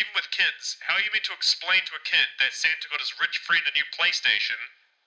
Even 0.00 0.16
with 0.16 0.32
kids, 0.32 0.80
how 0.80 0.96
are 0.96 1.04
you 1.04 1.12
meant 1.12 1.28
to 1.28 1.36
explain 1.36 1.84
to 1.84 1.92
a 1.92 2.08
kid 2.08 2.24
that 2.40 2.56
Santa 2.56 2.88
got 2.88 3.04
his 3.04 3.20
rich 3.20 3.36
friend 3.44 3.60
a 3.68 3.72
new 3.76 3.84
PlayStation, 3.92 4.56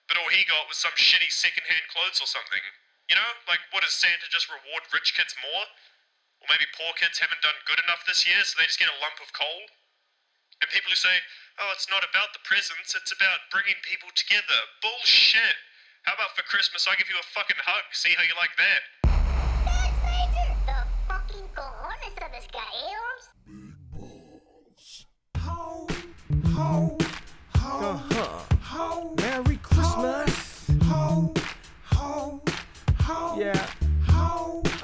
but 0.06 0.14
all 0.14 0.30
he 0.30 0.46
got 0.46 0.70
was 0.70 0.78
some 0.78 0.94
shitty 0.94 1.34
secondhand 1.34 1.82
clothes 1.90 2.22
or 2.22 2.30
something? 2.30 2.62
You 3.10 3.18
know, 3.18 3.30
like 3.50 3.58
what 3.74 3.82
does 3.82 3.90
Santa 3.90 4.30
just 4.30 4.46
reward 4.46 4.86
rich 4.94 5.18
kids 5.18 5.34
more? 5.42 5.66
Or 6.38 6.46
maybe 6.46 6.70
poor 6.78 6.94
kids 6.94 7.18
haven't 7.18 7.42
done 7.42 7.58
good 7.66 7.82
enough 7.82 8.06
this 8.06 8.22
year, 8.22 8.38
so 8.46 8.54
they 8.54 8.70
just 8.70 8.78
get 8.78 8.86
a 8.86 9.02
lump 9.02 9.18
of 9.18 9.34
coal? 9.34 9.66
And 10.62 10.70
people 10.70 10.94
who 10.94 11.00
say, 11.00 11.18
oh, 11.58 11.74
it's 11.74 11.90
not 11.90 12.06
about 12.06 12.30
the 12.30 12.46
presents, 12.46 12.94
it's 12.94 13.10
about 13.10 13.50
bringing 13.50 13.82
people 13.82 14.14
together. 14.14 14.60
Bullshit! 14.78 15.58
How 16.06 16.14
about 16.14 16.38
for 16.38 16.46
Christmas 16.46 16.86
I 16.86 16.94
give 16.94 17.10
you 17.10 17.18
a 17.18 17.32
fucking 17.34 17.58
hug, 17.66 17.90
see 17.90 18.14
how 18.14 18.22
you 18.22 18.38
like 18.38 18.54
that? 18.62 19.03
Yeah, 33.36 33.66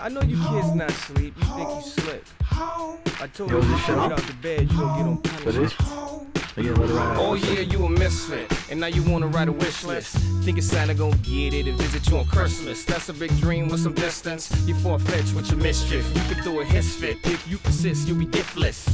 I 0.01 0.09
know 0.09 0.23
you 0.23 0.37
kids 0.37 0.75
not 0.75 0.91
sleep. 0.91 1.35
You 1.37 1.45
think 1.55 1.69
you 1.69 1.83
slick. 1.83 2.25
I 2.51 3.29
told 3.33 3.51
Yo, 3.51 3.57
you 3.57 3.63
to 3.63 3.69
get 3.69 3.91
out 3.91 4.17
the 4.19 4.33
bed, 4.43 4.63
you 4.63 4.77
gon' 4.77 4.99
get 4.99 5.07
on 5.07 5.19
punishment. 5.19 6.27
Again, 6.57 6.75
let 6.75 6.91
it 6.91 6.93
ride. 6.95 7.17
Oh 7.19 7.35
yeah, 7.35 7.61
you 7.61 7.85
a 7.85 7.89
misfit, 7.89 8.53
and 8.71 8.81
now 8.81 8.89
you 8.89 9.05
wanna 9.05 9.29
write 9.29 9.49
a 9.49 9.53
wish 9.53 9.85
list. 9.85 10.17
Thinking 10.43 10.63
Santa 10.63 10.95
gon' 10.95 11.13
get 11.23 11.55
it 11.55 11.69
and 11.69 11.79
visit 11.79 12.11
you 12.11 12.19
on 12.19 12.27
Christmas. 12.27 12.85
That's 12.85 13.09
a 13.09 13.13
big 13.13 13.31
dream 13.39 13.69
with 13.69 13.81
some 13.81 13.95
distance. 13.95 14.51
You 14.67 14.75
far-fetched 14.75 15.35
with 15.35 15.49
your 15.49 15.61
mischief. 15.61 16.05
You 16.15 16.35
can 16.35 16.43
throw 16.43 16.61
a 16.61 16.65
hiss 16.65 16.97
fit 16.97 17.19
if 17.25 17.47
you 17.49 17.57
persist. 17.59 18.09
You'll 18.09 18.19
be 18.19 18.27
giftless. 18.27 18.89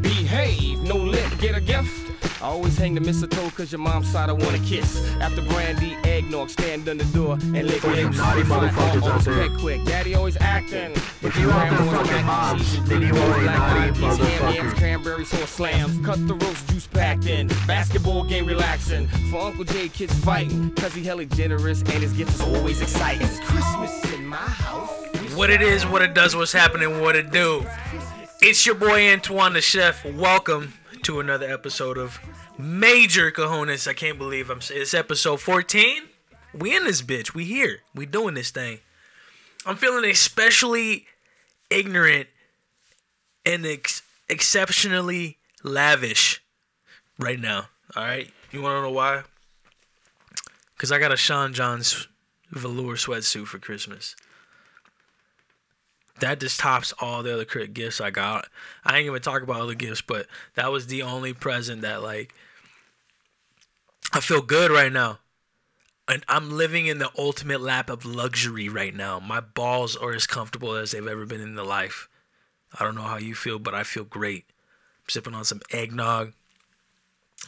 Behave, 0.00 0.80
no 0.80 0.96
lip, 0.96 1.30
get 1.38 1.54
a 1.54 1.60
gift. 1.60 2.11
I 2.42 2.46
always 2.46 2.76
hang 2.76 2.96
the 2.96 3.00
mistletoe 3.00 3.50
cause 3.50 3.70
your 3.70 3.78
mom's 3.78 4.10
side 4.10 4.28
I 4.28 4.32
wanna 4.32 4.58
kiss. 4.58 4.98
After 5.20 5.42
brandy, 5.42 5.94
eggnog, 6.02 6.50
stand 6.50 6.88
on 6.88 6.98
the 6.98 7.04
door 7.04 7.34
and 7.34 7.68
lick 7.68 7.82
There's 7.82 8.04
lips. 8.04 8.16
naughty 8.18 8.42
motherfuckers 8.42 9.08
out 9.08 9.20
there. 9.20 9.48
quick. 9.60 9.84
Daddy 9.84 10.16
always 10.16 10.36
acting. 10.40 10.90
If 11.22 11.36
you 11.38 11.46
want 11.46 11.70
them 11.70 11.88
fucking 11.88 12.26
moms, 12.26 12.88
then 12.88 13.02
you 13.02 13.14
are 13.14 13.38
a 13.38 13.44
naughty 13.44 14.00
motherfucker. 14.00 14.76
Cranberry 14.76 15.24
sauce 15.24 15.50
slams, 15.50 16.04
cut 16.04 16.26
the 16.26 16.34
roast 16.34 16.68
juice 16.68 16.88
packed 16.88 17.26
in. 17.26 17.46
Basketball 17.68 18.24
game 18.24 18.46
relaxing. 18.46 19.06
For 19.30 19.40
Uncle 19.40 19.62
J, 19.62 19.88
kids 19.88 20.12
fighting. 20.24 20.74
Cause 20.74 20.94
he 20.94 21.04
hella 21.04 21.26
generous 21.26 21.82
and 21.82 22.02
his 22.02 22.12
gift 22.12 22.34
is 22.34 22.40
always 22.40 22.82
exciting. 22.82 23.22
It's 23.24 23.38
Christmas 23.38 24.12
in 24.14 24.26
my 24.26 24.36
house. 24.36 24.90
What 25.36 25.50
it 25.50 25.62
is, 25.62 25.86
what 25.86 26.02
it 26.02 26.12
does, 26.12 26.34
what's 26.34 26.52
happening, 26.52 27.00
what 27.00 27.14
it 27.14 27.30
do. 27.30 27.64
It's 28.40 28.66
your 28.66 28.74
boy 28.74 29.12
Antoine 29.12 29.52
the 29.52 29.60
Chef. 29.60 30.04
Welcome 30.04 30.72
to 31.04 31.20
another 31.20 31.48
episode 31.48 31.98
of 31.98 32.18
Major 32.58 33.30
Cojones. 33.30 33.88
I 33.88 33.94
can't 33.94 34.18
believe 34.18 34.50
I'm 34.50 34.60
it's 34.70 34.94
episode 34.94 35.40
14. 35.40 36.02
We 36.54 36.76
in 36.76 36.84
this 36.84 37.02
bitch. 37.02 37.34
We 37.34 37.44
here. 37.44 37.80
We 37.94 38.06
doing 38.06 38.34
this 38.34 38.50
thing. 38.50 38.80
I'm 39.64 39.76
feeling 39.76 40.04
especially 40.10 41.06
ignorant 41.70 42.28
and 43.46 43.64
ex- 43.64 44.02
exceptionally 44.28 45.38
lavish 45.62 46.42
right 47.18 47.40
now. 47.40 47.68
All 47.96 48.02
right. 48.04 48.30
You 48.50 48.60
want 48.60 48.76
to 48.76 48.82
know 48.82 48.90
why? 48.90 49.22
Because 50.74 50.92
I 50.92 50.98
got 50.98 51.12
a 51.12 51.16
Sean 51.16 51.54
John's 51.54 52.08
velour 52.50 52.96
sweatsuit 52.96 53.46
for 53.46 53.58
Christmas 53.58 54.14
that 56.20 56.40
just 56.40 56.60
tops 56.60 56.92
all 57.00 57.22
the 57.22 57.34
other 57.34 57.44
cri- 57.44 57.66
gifts 57.66 58.00
I 58.00 58.10
got. 58.10 58.46
I 58.84 58.98
ain't 58.98 59.06
even 59.06 59.22
talk 59.22 59.42
about 59.42 59.60
other 59.60 59.74
gifts, 59.74 60.02
but 60.02 60.26
that 60.54 60.70
was 60.70 60.86
the 60.86 61.02
only 61.02 61.32
present 61.32 61.82
that 61.82 62.02
like 62.02 62.34
I 64.12 64.20
feel 64.20 64.42
good 64.42 64.70
right 64.70 64.92
now. 64.92 65.18
And 66.08 66.24
I'm 66.28 66.50
living 66.50 66.86
in 66.86 66.98
the 66.98 67.10
ultimate 67.16 67.60
lap 67.60 67.88
of 67.88 68.04
luxury 68.04 68.68
right 68.68 68.94
now. 68.94 69.20
My 69.20 69.40
balls 69.40 69.96
are 69.96 70.12
as 70.12 70.26
comfortable 70.26 70.74
as 70.74 70.90
they've 70.90 71.06
ever 71.06 71.24
been 71.24 71.40
in 71.40 71.54
their 71.54 71.64
life. 71.64 72.08
I 72.78 72.84
don't 72.84 72.94
know 72.94 73.02
how 73.02 73.18
you 73.18 73.34
feel, 73.34 73.58
but 73.58 73.74
I 73.74 73.82
feel 73.82 74.04
great. 74.04 74.44
I'm 74.48 75.08
sipping 75.08 75.34
on 75.34 75.44
some 75.44 75.60
eggnog. 75.70 76.32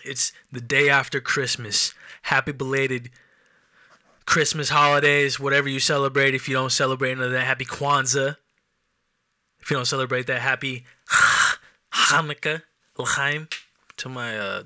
It's 0.04 0.32
the 0.52 0.60
day 0.60 0.88
after 0.88 1.20
Christmas. 1.20 1.94
Happy 2.22 2.52
belated 2.52 3.10
Christmas 4.26 4.70
holidays, 4.70 5.38
whatever 5.38 5.68
you 5.68 5.80
celebrate. 5.80 6.34
If 6.34 6.48
you 6.48 6.54
don't 6.54 6.72
celebrate 6.72 7.14
that, 7.14 7.44
happy 7.44 7.64
Kwanzaa. 7.64 8.36
If 9.64 9.70
you 9.70 9.76
don't 9.78 9.86
celebrate 9.86 10.26
that, 10.26 10.42
happy 10.42 10.84
Hanukkah, 11.90 12.60
L'chaim, 12.98 13.48
to 13.96 14.10
my 14.10 14.36
uh, 14.36 14.64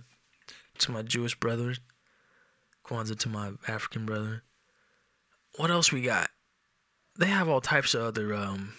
to 0.78 0.90
my 0.90 1.02
Jewish 1.02 1.38
brothers. 1.38 1.78
Kwanzaa 2.84 3.16
to 3.20 3.28
my 3.28 3.52
African 3.68 4.04
brother. 4.04 4.42
What 5.56 5.70
else 5.70 5.92
we 5.92 6.02
got? 6.02 6.30
They 7.16 7.26
have 7.26 7.48
all 7.48 7.60
types 7.60 7.94
of 7.94 8.02
other 8.02 8.34
um. 8.34 8.72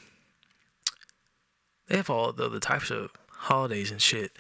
They 1.88 1.96
have 1.96 2.10
all 2.10 2.34
the 2.34 2.48
other 2.48 2.60
types 2.60 2.92
of 2.92 3.14
holidays 3.30 3.90
and 3.90 4.02
shit. 4.02 4.34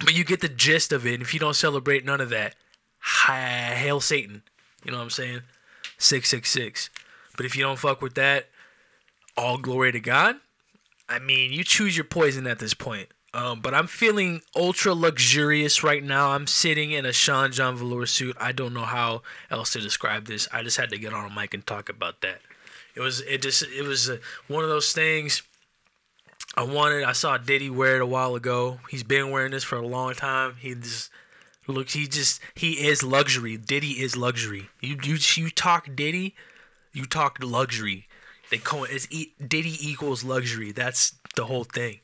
But 0.00 0.16
you 0.16 0.24
get 0.24 0.40
the 0.40 0.48
gist 0.48 0.92
of 0.92 1.06
it. 1.06 1.14
And 1.14 1.22
if 1.22 1.32
you 1.32 1.38
don't 1.38 1.54
celebrate 1.54 2.04
none 2.04 2.20
of 2.20 2.30
that, 2.30 2.56
hail 3.28 4.00
Satan. 4.00 4.42
You 4.84 4.90
know 4.90 4.98
what 4.98 5.04
I'm 5.04 5.10
saying? 5.10 5.42
666. 5.98 6.90
But 7.36 7.46
if 7.46 7.56
you 7.56 7.62
don't 7.62 7.78
fuck 7.78 8.02
with 8.02 8.14
that, 8.14 8.48
all 9.40 9.58
glory 9.58 9.90
to 9.92 10.00
God. 10.00 10.36
I 11.08 11.18
mean, 11.18 11.52
you 11.52 11.64
choose 11.64 11.96
your 11.96 12.04
poison 12.04 12.46
at 12.46 12.58
this 12.58 12.74
point. 12.74 13.08
Um, 13.32 13.60
but 13.60 13.74
I'm 13.74 13.86
feeling 13.86 14.42
ultra 14.56 14.92
luxurious 14.92 15.82
right 15.84 16.02
now. 16.02 16.30
I'm 16.30 16.46
sitting 16.46 16.90
in 16.90 17.06
a 17.06 17.12
Sean 17.12 17.52
John 17.52 17.76
velour 17.76 18.06
suit. 18.06 18.36
I 18.40 18.52
don't 18.52 18.74
know 18.74 18.84
how 18.84 19.22
else 19.50 19.72
to 19.72 19.80
describe 19.80 20.26
this. 20.26 20.48
I 20.52 20.62
just 20.62 20.76
had 20.76 20.90
to 20.90 20.98
get 20.98 21.14
on 21.14 21.30
a 21.30 21.34
mic 21.34 21.54
and 21.54 21.64
talk 21.64 21.88
about 21.88 22.20
that. 22.22 22.40
It 22.96 23.00
was 23.00 23.20
it 23.20 23.40
just 23.40 23.62
it 23.62 23.82
was 23.82 24.10
uh 24.10 24.18
one 24.48 24.64
of 24.64 24.70
those 24.70 24.92
things. 24.92 25.42
I 26.56 26.64
wanted. 26.64 27.04
I 27.04 27.12
saw 27.12 27.38
Diddy 27.38 27.70
wear 27.70 27.96
it 27.96 28.02
a 28.02 28.06
while 28.06 28.34
ago. 28.34 28.80
He's 28.90 29.04
been 29.04 29.30
wearing 29.30 29.52
this 29.52 29.62
for 29.62 29.76
a 29.76 29.86
long 29.86 30.14
time. 30.14 30.56
He 30.58 30.74
just 30.74 31.08
looks. 31.68 31.92
He 31.92 32.08
just 32.08 32.40
he 32.56 32.88
is 32.88 33.04
luxury. 33.04 33.56
Diddy 33.56 34.02
is 34.02 34.16
luxury. 34.16 34.68
You 34.80 34.98
you 35.04 35.18
you 35.36 35.50
talk 35.50 35.88
Diddy, 35.94 36.34
you 36.92 37.06
talk 37.06 37.38
luxury. 37.40 38.08
They 38.50 38.56
it 38.56 38.90
it's 38.90 39.06
e- 39.10 39.32
Diddy 39.44 39.76
equals 39.80 40.24
luxury. 40.24 40.72
That's 40.72 41.14
the 41.36 41.46
whole 41.46 41.64
thing. 41.64 42.00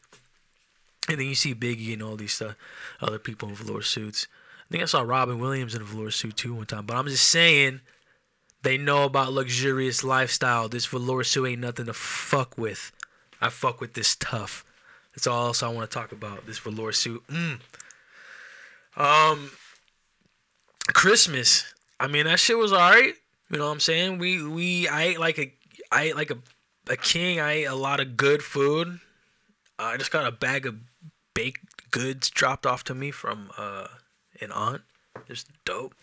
And 1.08 1.18
then 1.18 1.26
you 1.26 1.34
see 1.34 1.54
Biggie 1.54 1.92
and 1.92 2.02
all 2.02 2.16
these 2.16 2.34
stuff, 2.34 2.56
other 3.00 3.18
people 3.18 3.48
in 3.48 3.54
velour 3.54 3.82
suits. 3.82 4.26
I 4.68 4.72
think 4.72 4.82
I 4.82 4.86
saw 4.86 5.02
Robin 5.02 5.38
Williams 5.38 5.74
in 5.74 5.82
a 5.82 5.84
velour 5.84 6.10
suit 6.10 6.36
too 6.36 6.54
one 6.54 6.66
time. 6.66 6.86
But 6.86 6.96
I'm 6.96 7.06
just 7.06 7.28
saying, 7.28 7.80
they 8.62 8.76
know 8.76 9.04
about 9.04 9.32
luxurious 9.32 10.02
lifestyle. 10.02 10.68
This 10.68 10.86
velour 10.86 11.22
suit 11.24 11.46
ain't 11.46 11.60
nothing 11.60 11.86
to 11.86 11.92
fuck 11.92 12.56
with. 12.58 12.92
I 13.40 13.48
fuck 13.48 13.80
with 13.80 13.94
this 13.94 14.16
tough. 14.16 14.64
That's 15.14 15.26
all 15.26 15.46
else 15.46 15.62
I 15.62 15.68
want 15.68 15.90
to 15.90 15.94
talk 15.94 16.12
about. 16.12 16.46
This 16.46 16.58
velour 16.58 16.92
suit. 16.92 17.24
Mm. 17.28 17.60
Um, 18.96 19.50
Christmas. 20.88 21.72
I 21.98 22.06
mean 22.08 22.26
that 22.26 22.40
shit 22.40 22.58
was 22.58 22.72
alright. 22.72 23.14
You 23.50 23.58
know 23.58 23.66
what 23.66 23.72
I'm 23.72 23.80
saying? 23.80 24.18
We 24.18 24.42
we 24.42 24.88
I 24.88 25.02
ate 25.04 25.20
like 25.20 25.38
a 25.38 25.52
I 25.90 26.04
ate 26.04 26.16
like 26.16 26.30
a 26.30 26.38
a 26.88 26.96
king. 26.96 27.40
I 27.40 27.52
ate 27.52 27.64
a 27.64 27.74
lot 27.74 28.00
of 28.00 28.16
good 28.16 28.42
food. 28.42 29.00
I 29.78 29.96
just 29.96 30.10
got 30.10 30.26
a 30.26 30.32
bag 30.32 30.66
of 30.66 30.76
baked 31.34 31.90
goods 31.90 32.30
dropped 32.30 32.66
off 32.66 32.84
to 32.84 32.94
me 32.94 33.10
from 33.10 33.50
uh 33.56 33.88
an 34.40 34.52
aunt. 34.52 34.82
It's 35.28 35.44
dope. 35.64 35.94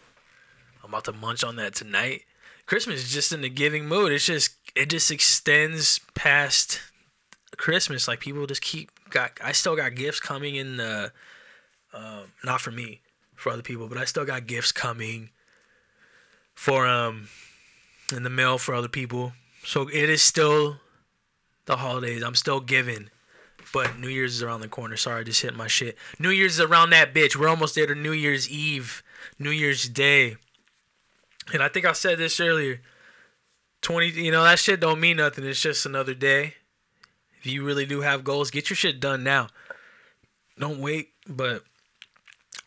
I'm 0.84 0.90
about 0.90 1.06
to 1.06 1.14
munch 1.14 1.44
on 1.44 1.56
that 1.58 1.76
tonight. 1.76 2.24
Christmas 2.66 3.04
is 3.04 3.14
just 3.14 3.32
in 3.32 3.42
the 3.42 3.50
giving 3.50 3.88
mood. 3.88 4.12
It's 4.12 4.26
just 4.26 4.56
it 4.76 4.90
just 4.90 5.12
extends 5.12 6.00
past 6.14 6.82
Christmas. 7.58 8.08
Like 8.08 8.20
people 8.20 8.46
just 8.48 8.62
keep 8.62 8.92
got. 9.10 9.32
I 9.44 9.52
still 9.52 9.76
got 9.76 9.96
gifts 9.96 10.20
coming 10.20 10.56
in 10.56 10.78
the. 10.78 11.12
Um, 11.94 12.32
not 12.44 12.60
for 12.60 12.72
me, 12.72 13.02
for 13.36 13.52
other 13.52 13.62
people, 13.62 13.88
but 13.88 14.00
I 14.00 14.06
still 14.06 14.26
got 14.26 14.48
gifts 14.48 14.72
coming. 14.72 15.30
For 16.56 16.88
um, 16.88 17.30
in 18.16 18.24
the 18.24 18.30
mail 18.30 18.58
for 18.58 18.74
other 18.74 18.88
people. 18.88 19.34
So 19.64 19.88
it 19.88 20.10
is 20.10 20.22
still 20.22 20.78
the 21.66 21.78
holidays. 21.78 22.24
I'm 22.24 22.36
still 22.36 22.60
giving. 22.60 23.10
But 23.74 23.98
New 23.98 24.10
Year's 24.10 24.36
is 24.36 24.44
around 24.44 24.62
the 24.62 24.68
corner. 24.68 24.98
Sorry, 24.98 25.22
I 25.22 25.24
just 25.24 25.42
hit 25.42 25.56
my 25.56 25.68
shit. 25.68 25.98
New 26.20 26.30
Year's 26.30 26.54
is 26.54 26.62
around 26.62 26.92
that 26.92 27.14
bitch. 27.14 27.36
We're 27.36 27.48
almost 27.48 27.76
there 27.76 27.88
to 27.88 27.96
New 27.96 28.12
Year's 28.12 28.50
Eve, 28.50 29.02
New 29.40 29.50
Year's 29.50 29.90
Day. 29.90 30.36
And 31.52 31.64
I 31.64 31.70
think 31.70 31.86
I 31.86 31.94
said 31.94 32.20
this 32.20 32.40
earlier. 32.40 32.82
20, 33.82 34.10
you 34.12 34.32
know, 34.32 34.44
that 34.44 34.60
shit 34.60 34.80
don't 34.80 35.00
mean 35.00 35.18
nothing. 35.18 35.44
It's 35.44 35.62
just 35.62 35.86
another 35.86 36.14
day. 36.14 36.54
If 37.40 37.48
you 37.48 37.66
really 37.66 37.86
do 37.86 38.02
have 38.02 38.24
goals, 38.24 38.52
get 38.52 38.70
your 38.70 38.78
shit 38.78 39.00
done 39.00 39.24
now. 39.24 39.48
Don't 40.58 40.80
wait. 40.80 41.10
But 41.28 41.64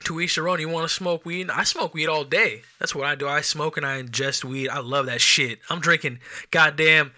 to 0.06 0.20
each 0.20 0.36
their 0.36 0.48
own. 0.48 0.60
You 0.60 0.68
want 0.68 0.88
to 0.88 0.94
smoke 0.94 1.24
weed? 1.24 1.50
I 1.50 1.64
smoke 1.64 1.94
weed 1.94 2.08
all 2.08 2.24
day. 2.24 2.62
That's 2.78 2.94
what 2.94 3.06
I 3.06 3.14
do. 3.14 3.28
I 3.28 3.40
smoke 3.40 3.76
and 3.76 3.84
I 3.84 4.02
ingest 4.02 4.44
weed. 4.44 4.68
I 4.68 4.78
love 4.78 5.06
that 5.06 5.20
shit. 5.20 5.58
I'm 5.68 5.80
drinking 5.80 6.20
goddamn 6.50 7.12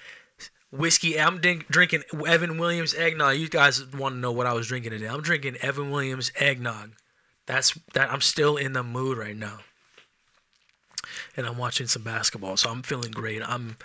whiskey. 0.73 1.21
I'm 1.21 1.39
drink, 1.39 1.69
drinking 1.69 2.05
Evan 2.27 2.59
Williams 2.59 2.95
eggnog. 2.95 3.37
You 3.37 3.49
guys 3.49 3.87
want 3.95 4.15
to 4.15 4.19
know 4.19 4.33
what 4.33 4.47
I 4.47 4.55
was 4.55 4.69
drinking 4.69 4.93
today? 4.93 5.07
I'm 5.07 5.23
drinking 5.23 5.57
Evan 5.57 5.91
Williams 5.91 6.33
eggnog. 6.37 6.93
That's 7.47 7.79
that. 7.95 8.11
I'm 8.11 8.21
still 8.21 8.57
in 8.57 8.75
the 8.75 8.83
mood 8.83 9.17
right 9.17 9.37
now, 9.37 9.61
and 11.35 11.47
I'm 11.47 11.57
watching 11.57 11.87
some 11.87 12.03
basketball, 12.03 12.59
so 12.59 12.71
I'm 12.71 12.83
feeling 12.83 13.11
great. 13.11 13.41
I'm 13.43 13.79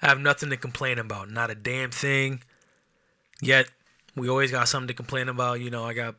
I 0.00 0.08
have 0.08 0.18
nothing 0.18 0.48
to 0.50 0.56
complain 0.56 0.98
about. 0.98 1.30
Not 1.30 1.50
a 1.50 1.54
damn 1.54 1.90
thing. 1.90 2.42
Yet 3.42 3.68
we 4.16 4.28
always 4.28 4.50
got 4.50 4.68
something 4.68 4.88
to 4.88 4.94
complain 4.94 5.28
about. 5.28 5.60
You 5.60 5.70
know, 5.70 5.84
I 5.84 5.92
got 5.92 6.14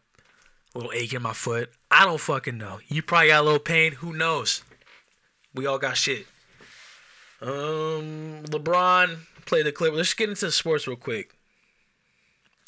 a 0.73 0.77
little 0.77 0.93
ache 0.93 1.13
in 1.13 1.21
my 1.21 1.33
foot. 1.33 1.71
I 1.89 2.05
don't 2.05 2.19
fucking 2.19 2.57
know. 2.57 2.79
You 2.87 3.01
probably 3.01 3.27
got 3.27 3.41
a 3.41 3.43
little 3.43 3.59
pain. 3.59 3.93
Who 3.93 4.13
knows? 4.13 4.63
We 5.53 5.65
all 5.65 5.77
got 5.77 5.97
shit. 5.97 6.27
Um, 7.41 8.43
LeBron 8.45 9.17
played 9.45 9.65
the 9.65 9.71
clip. 9.71 9.93
Let's 9.93 10.13
get 10.13 10.29
into 10.29 10.45
the 10.45 10.51
sports 10.51 10.87
real 10.87 10.95
quick. 10.95 11.35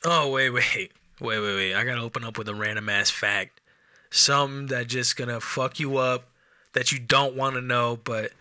Oh 0.03 0.31
wait, 0.31 0.49
wait, 0.49 0.65
wait, 1.21 1.39
wait, 1.39 1.55
wait. 1.55 1.73
I 1.75 1.83
gotta 1.83 2.01
open 2.01 2.23
up 2.23 2.37
with 2.37 2.49
a 2.49 2.55
random 2.55 2.89
ass 2.89 3.09
fact. 3.09 3.61
Something 4.09 4.67
that 4.67 4.87
just 4.87 5.15
gonna 5.15 5.39
fuck 5.39 5.79
you 5.79 5.97
up 5.97 6.25
that 6.73 6.91
you 6.91 6.99
don't 6.99 7.35
want 7.35 7.55
to 7.55 7.61
know, 7.61 7.99
but 8.03 8.31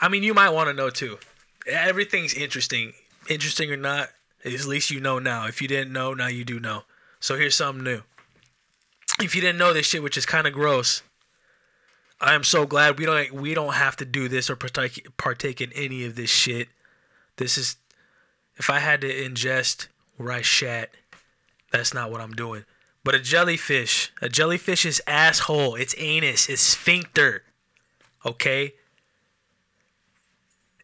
I 0.00 0.08
mean 0.08 0.22
you 0.22 0.32
might 0.32 0.50
want 0.50 0.68
to 0.68 0.74
know 0.74 0.90
too. 0.90 1.18
Everything's 1.66 2.34
interesting, 2.34 2.94
interesting 3.28 3.70
or 3.70 3.76
not. 3.76 4.10
At 4.44 4.64
least 4.64 4.90
you 4.90 5.00
know 5.00 5.18
now. 5.18 5.46
If 5.46 5.60
you 5.60 5.68
didn't 5.68 5.92
know, 5.92 6.14
now 6.14 6.28
you 6.28 6.44
do 6.44 6.58
know. 6.60 6.84
So 7.20 7.36
here's 7.36 7.56
something 7.56 7.84
new. 7.84 8.02
If 9.20 9.34
you 9.34 9.40
didn't 9.40 9.58
know 9.58 9.72
this 9.72 9.86
shit, 9.86 10.02
which 10.02 10.16
is 10.16 10.26
kind 10.26 10.46
of 10.46 10.52
gross, 10.52 11.02
I 12.20 12.34
am 12.34 12.44
so 12.44 12.66
glad 12.66 12.98
we 12.98 13.06
don't 13.06 13.32
we 13.32 13.54
don't 13.54 13.74
have 13.74 13.96
to 13.96 14.04
do 14.04 14.28
this 14.28 14.50
or 14.50 14.56
partake 14.56 15.06
partake 15.16 15.60
in 15.60 15.72
any 15.72 16.04
of 16.04 16.16
this 16.16 16.30
shit. 16.30 16.68
This 17.36 17.56
is 17.56 17.76
if 18.56 18.70
I 18.70 18.80
had 18.80 19.00
to 19.02 19.08
ingest 19.08 19.88
where 20.16 20.32
I 20.32 20.42
shat, 20.42 20.90
that's 21.70 21.94
not 21.94 22.10
what 22.10 22.20
I'm 22.20 22.32
doing. 22.32 22.64
But 23.04 23.14
a 23.14 23.20
jellyfish, 23.20 24.12
a 24.20 24.28
jellyfish's 24.28 25.00
asshole, 25.06 25.76
its 25.76 25.94
anus, 25.96 26.48
its 26.48 26.60
sphincter, 26.60 27.44
okay, 28.26 28.74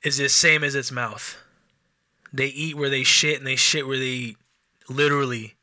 is 0.03 0.19
the 0.19 0.29
same 0.29 0.63
as 0.63 0.75
its 0.75 0.93
mouth. 0.93 1.37
They 2.33 2.47
eat 2.47 2.77
where 2.77 2.91
they 2.91 3.03
shit 3.03 3.39
and 3.39 3.47
they 3.47 3.57
shit 3.57 3.87
where 3.87 3.99
they 3.99 4.05
eat, 4.05 4.37
literally, 4.89 5.55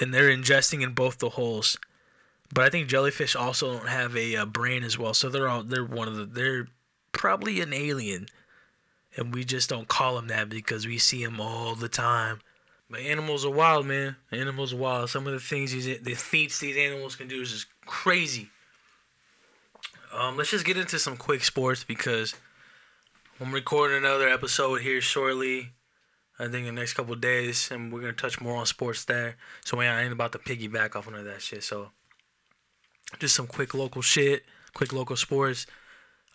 and 0.00 0.12
they're 0.12 0.34
ingesting 0.34 0.82
in 0.82 0.92
both 0.92 1.18
the 1.18 1.30
holes. 1.30 1.78
But 2.52 2.64
I 2.64 2.70
think 2.70 2.88
jellyfish 2.88 3.34
also 3.34 3.72
don't 3.74 3.88
have 3.88 4.16
a, 4.16 4.36
uh 4.36 4.46
brain 4.46 4.84
as 4.84 4.98
well, 4.98 5.14
so 5.14 5.28
they're 5.28 5.48
all 5.48 5.62
they're 5.62 5.84
one 5.84 6.08
of 6.08 6.16
the 6.16 6.26
they're 6.26 6.68
probably 7.12 7.60
an 7.60 7.72
alien, 7.72 8.26
and 9.16 9.34
we 9.34 9.44
just 9.44 9.68
don't 9.68 9.88
call 9.88 10.16
them 10.16 10.28
that 10.28 10.48
because 10.48 10.86
we 10.86 10.98
see 10.98 11.24
them 11.24 11.40
all 11.40 11.74
the 11.74 11.88
time. 11.88 12.40
But 12.88 13.00
animals 13.00 13.44
are 13.44 13.50
wild, 13.50 13.86
man. 13.86 14.16
Animals 14.30 14.72
are 14.72 14.76
wild. 14.76 15.10
Some 15.10 15.26
of 15.26 15.32
the 15.32 15.40
things 15.40 15.72
these 15.72 16.00
the 16.00 16.14
feats 16.14 16.60
these 16.60 16.76
animals 16.76 17.16
can 17.16 17.26
do 17.26 17.40
is 17.40 17.50
just 17.50 17.66
crazy. 17.84 18.50
Um, 20.14 20.36
let's 20.36 20.50
just 20.50 20.64
get 20.64 20.76
into 20.76 20.98
some 20.98 21.16
quick 21.16 21.42
sports 21.42 21.84
because 21.84 22.34
I'm 23.40 23.52
recording 23.52 23.98
another 23.98 24.28
episode 24.28 24.80
here 24.80 25.00
shortly. 25.00 25.72
I 26.38 26.44
think 26.48 26.66
in 26.66 26.74
the 26.74 26.80
next 26.80 26.94
couple 26.94 27.14
days, 27.14 27.70
and 27.70 27.92
we're 27.92 28.00
gonna 28.00 28.12
touch 28.12 28.40
more 28.40 28.56
on 28.56 28.66
sports 28.66 29.04
there. 29.04 29.36
So 29.64 29.80
I 29.80 30.02
ain't 30.02 30.12
about 30.12 30.32
to 30.32 30.38
piggyback 30.38 30.94
off 30.94 31.06
of 31.06 31.24
that 31.24 31.42
shit. 31.42 31.62
So 31.62 31.90
just 33.18 33.34
some 33.34 33.46
quick 33.46 33.72
local 33.74 34.02
shit, 34.02 34.44
quick 34.74 34.92
local 34.92 35.16
sports. 35.16 35.66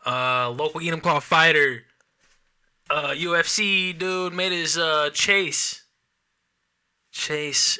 Uh, 0.06 0.50
local 0.50 0.82
Enumclaw 0.82 1.22
fighter, 1.22 1.84
uh, 2.90 3.10
UFC 3.10 3.98
dude 3.98 4.34
made 4.34 4.52
his 4.52 4.78
uh 4.78 5.12
chase. 5.14 5.84
Chase, 7.12 7.78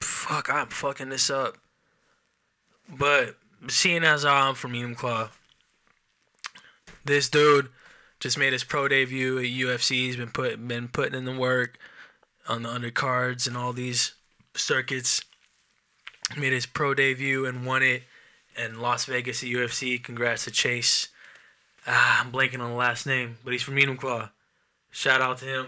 fuck, 0.00 0.48
I'm 0.48 0.68
fucking 0.68 1.08
this 1.08 1.30
up. 1.30 1.56
But 2.88 3.36
seeing 3.68 4.04
as 4.04 4.24
I'm 4.24 4.54
from 4.54 4.74
Enumclaw, 4.74 5.30
this 7.04 7.28
dude 7.28 7.70
just 8.20 8.38
made 8.38 8.52
his 8.52 8.64
pro 8.64 8.86
debut 8.86 9.38
at 9.38 9.44
UFC. 9.44 9.90
He's 9.92 10.16
been 10.16 10.30
put 10.30 10.66
been 10.68 10.88
putting 10.88 11.18
in 11.18 11.24
the 11.24 11.36
work 11.36 11.78
on 12.48 12.62
the 12.62 12.68
undercards 12.68 13.46
and 13.46 13.56
all 13.56 13.72
these 13.72 14.14
circuits. 14.54 15.22
Made 16.38 16.52
his 16.52 16.66
pro 16.66 16.94
debut 16.94 17.44
and 17.46 17.66
won 17.66 17.82
it 17.82 18.04
in 18.56 18.80
Las 18.80 19.06
Vegas 19.06 19.42
at 19.42 19.48
UFC. 19.48 20.02
Congrats 20.02 20.44
to 20.44 20.50
Chase. 20.50 21.08
Ah, 21.86 22.20
I'm 22.22 22.30
blanking 22.30 22.60
on 22.60 22.70
the 22.70 22.76
last 22.76 23.06
name, 23.06 23.38
but 23.42 23.52
he's 23.52 23.62
from 23.62 23.76
Enumclaw. 23.76 24.30
Shout 24.90 25.22
out 25.22 25.38
to 25.38 25.46
him. 25.46 25.66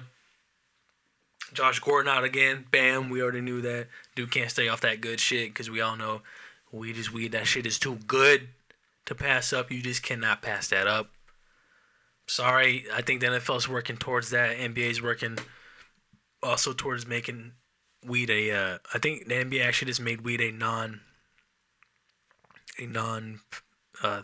Josh 1.53 1.81
Gordon 1.81 2.13
out 2.13 2.25
again. 2.25 2.67
Bam, 2.71 3.11
we 3.11 3.23
already 3.23 3.41
knew 3.41 3.61
that. 3.63 3.89
Dude 4.15 4.31
can't 4.31 4.51
stay 4.51 4.69
off 4.69 4.81
that 4.83 5.01
good 5.01 5.21
shit 5.21 5.51
because 5.51 5.71
we 5.71 5.81
all 5.81 5.97
know 5.97 6.23
weed 6.71 6.97
is 6.97 7.13
weed. 7.13 7.33
That 7.33 7.47
shit 7.47 7.67
is 7.67 7.79
too 7.79 7.99
good 8.07 8.49
to 9.07 9.15
pass 9.15 9.53
up. 9.53 9.71
You 9.71 9.83
just 9.83 10.03
cannot 10.03 10.43
pass 10.43 10.69
that 10.69 10.87
up. 10.87 11.11
Sorry, 12.27 12.85
I 12.93 13.03
think 13.03 13.21
the 13.21 13.27
NFL's 13.27 13.69
working 13.69 13.97
towards 13.97 14.31
that. 14.31 14.57
NBA's 14.57 15.03
working 15.03 15.39
also 16.43 16.73
towards 16.73 17.07
making 17.07 17.53
weed 18.07 18.31
a. 18.31 18.51
Uh, 18.51 18.79
I 18.95 18.99
think 18.99 19.29
the 19.29 19.35
NBA 19.35 19.65
actually 19.65 19.91
just 19.91 20.01
made 20.01 20.23
weed 20.23 20.41
a 20.41 20.53
non. 20.53 21.01
A 22.79 22.87
non, 22.87 23.41
uh, 24.03 24.23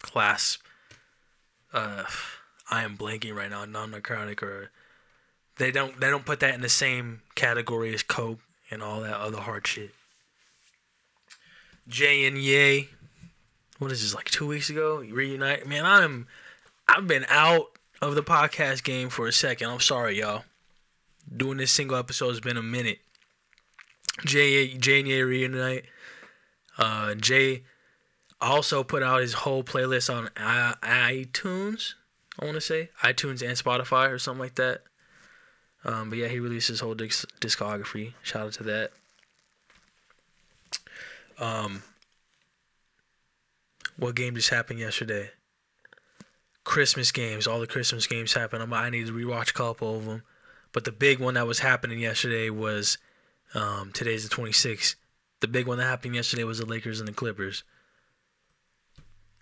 class. 0.00 0.58
Uh, 1.72 2.04
I 2.70 2.82
am 2.82 2.96
blanking 2.96 3.34
right 3.34 3.50
now. 3.50 3.64
Non-narcotic 3.64 4.42
or 4.42 4.70
they 5.56 5.70
don't 5.70 6.00
they 6.00 6.10
don't 6.10 6.24
put 6.24 6.40
that 6.40 6.54
in 6.54 6.60
the 6.60 6.68
same 6.68 7.22
category 7.34 7.94
as 7.94 8.02
coke 8.02 8.40
and 8.70 8.82
all 8.82 9.00
that 9.00 9.16
other 9.16 9.40
hard 9.40 9.66
shit. 9.66 9.90
Jay 11.88 12.24
and 12.26 12.38
Ye, 12.38 12.88
what 13.78 13.92
is 13.92 14.02
this 14.02 14.14
like 14.14 14.30
two 14.30 14.46
weeks 14.46 14.70
ago? 14.70 14.98
Reunite, 14.98 15.66
man. 15.66 15.84
I'm 15.84 16.26
I've 16.88 17.06
been 17.06 17.26
out 17.28 17.66
of 18.00 18.14
the 18.14 18.22
podcast 18.22 18.84
game 18.84 19.08
for 19.08 19.26
a 19.26 19.32
second. 19.32 19.70
I'm 19.70 19.80
sorry, 19.80 20.18
y'all. 20.18 20.44
Doing 21.34 21.58
this 21.58 21.72
single 21.72 21.96
episode 21.96 22.30
has 22.30 22.40
been 22.40 22.56
a 22.56 22.62
minute. 22.62 22.98
Jay 24.24 24.64
Ye 24.64 25.22
reunite. 25.22 25.84
Uh, 26.76 27.14
Jay 27.14 27.62
also 28.40 28.82
put 28.82 29.02
out 29.02 29.20
his 29.20 29.34
whole 29.34 29.62
playlist 29.62 30.12
on 30.14 30.28
iTunes. 30.36 31.94
I 32.38 32.44
want 32.44 32.56
to 32.56 32.60
say 32.60 32.90
iTunes 33.02 33.46
and 33.46 33.56
Spotify 33.56 34.10
or 34.10 34.18
something 34.18 34.40
like 34.40 34.56
that. 34.56 34.82
Um, 35.84 36.10
but 36.10 36.18
yeah, 36.18 36.28
he 36.28 36.40
released 36.40 36.68
his 36.68 36.80
whole 36.80 36.94
disc- 36.94 37.28
discography. 37.40 38.14
Shout 38.22 38.46
out 38.46 38.52
to 38.54 38.62
that. 38.64 38.90
Um, 41.38 41.82
what 43.96 44.14
game 44.14 44.34
just 44.34 44.50
happened 44.50 44.78
yesterday? 44.78 45.30
Christmas 46.64 47.10
games. 47.12 47.46
All 47.46 47.60
the 47.60 47.66
Christmas 47.66 48.06
games 48.06 48.34
happen. 48.34 48.60
I'm, 48.60 48.72
I 48.72 48.90
need 48.90 49.06
to 49.06 49.12
rewatch 49.12 49.50
a 49.50 49.54
couple 49.54 49.96
of 49.96 50.04
them. 50.06 50.22
But 50.72 50.84
the 50.84 50.92
big 50.92 51.18
one 51.18 51.34
that 51.34 51.46
was 51.46 51.58
happening 51.58 51.98
yesterday 51.98 52.50
was 52.50 52.98
um, 53.54 53.90
today's 53.92 54.28
the 54.28 54.34
26th. 54.34 54.94
The 55.40 55.48
big 55.48 55.66
one 55.66 55.78
that 55.78 55.84
happened 55.84 56.14
yesterday 56.14 56.44
was 56.44 56.58
the 56.58 56.66
Lakers 56.66 57.00
and 57.00 57.08
the 57.08 57.12
Clippers. 57.12 57.64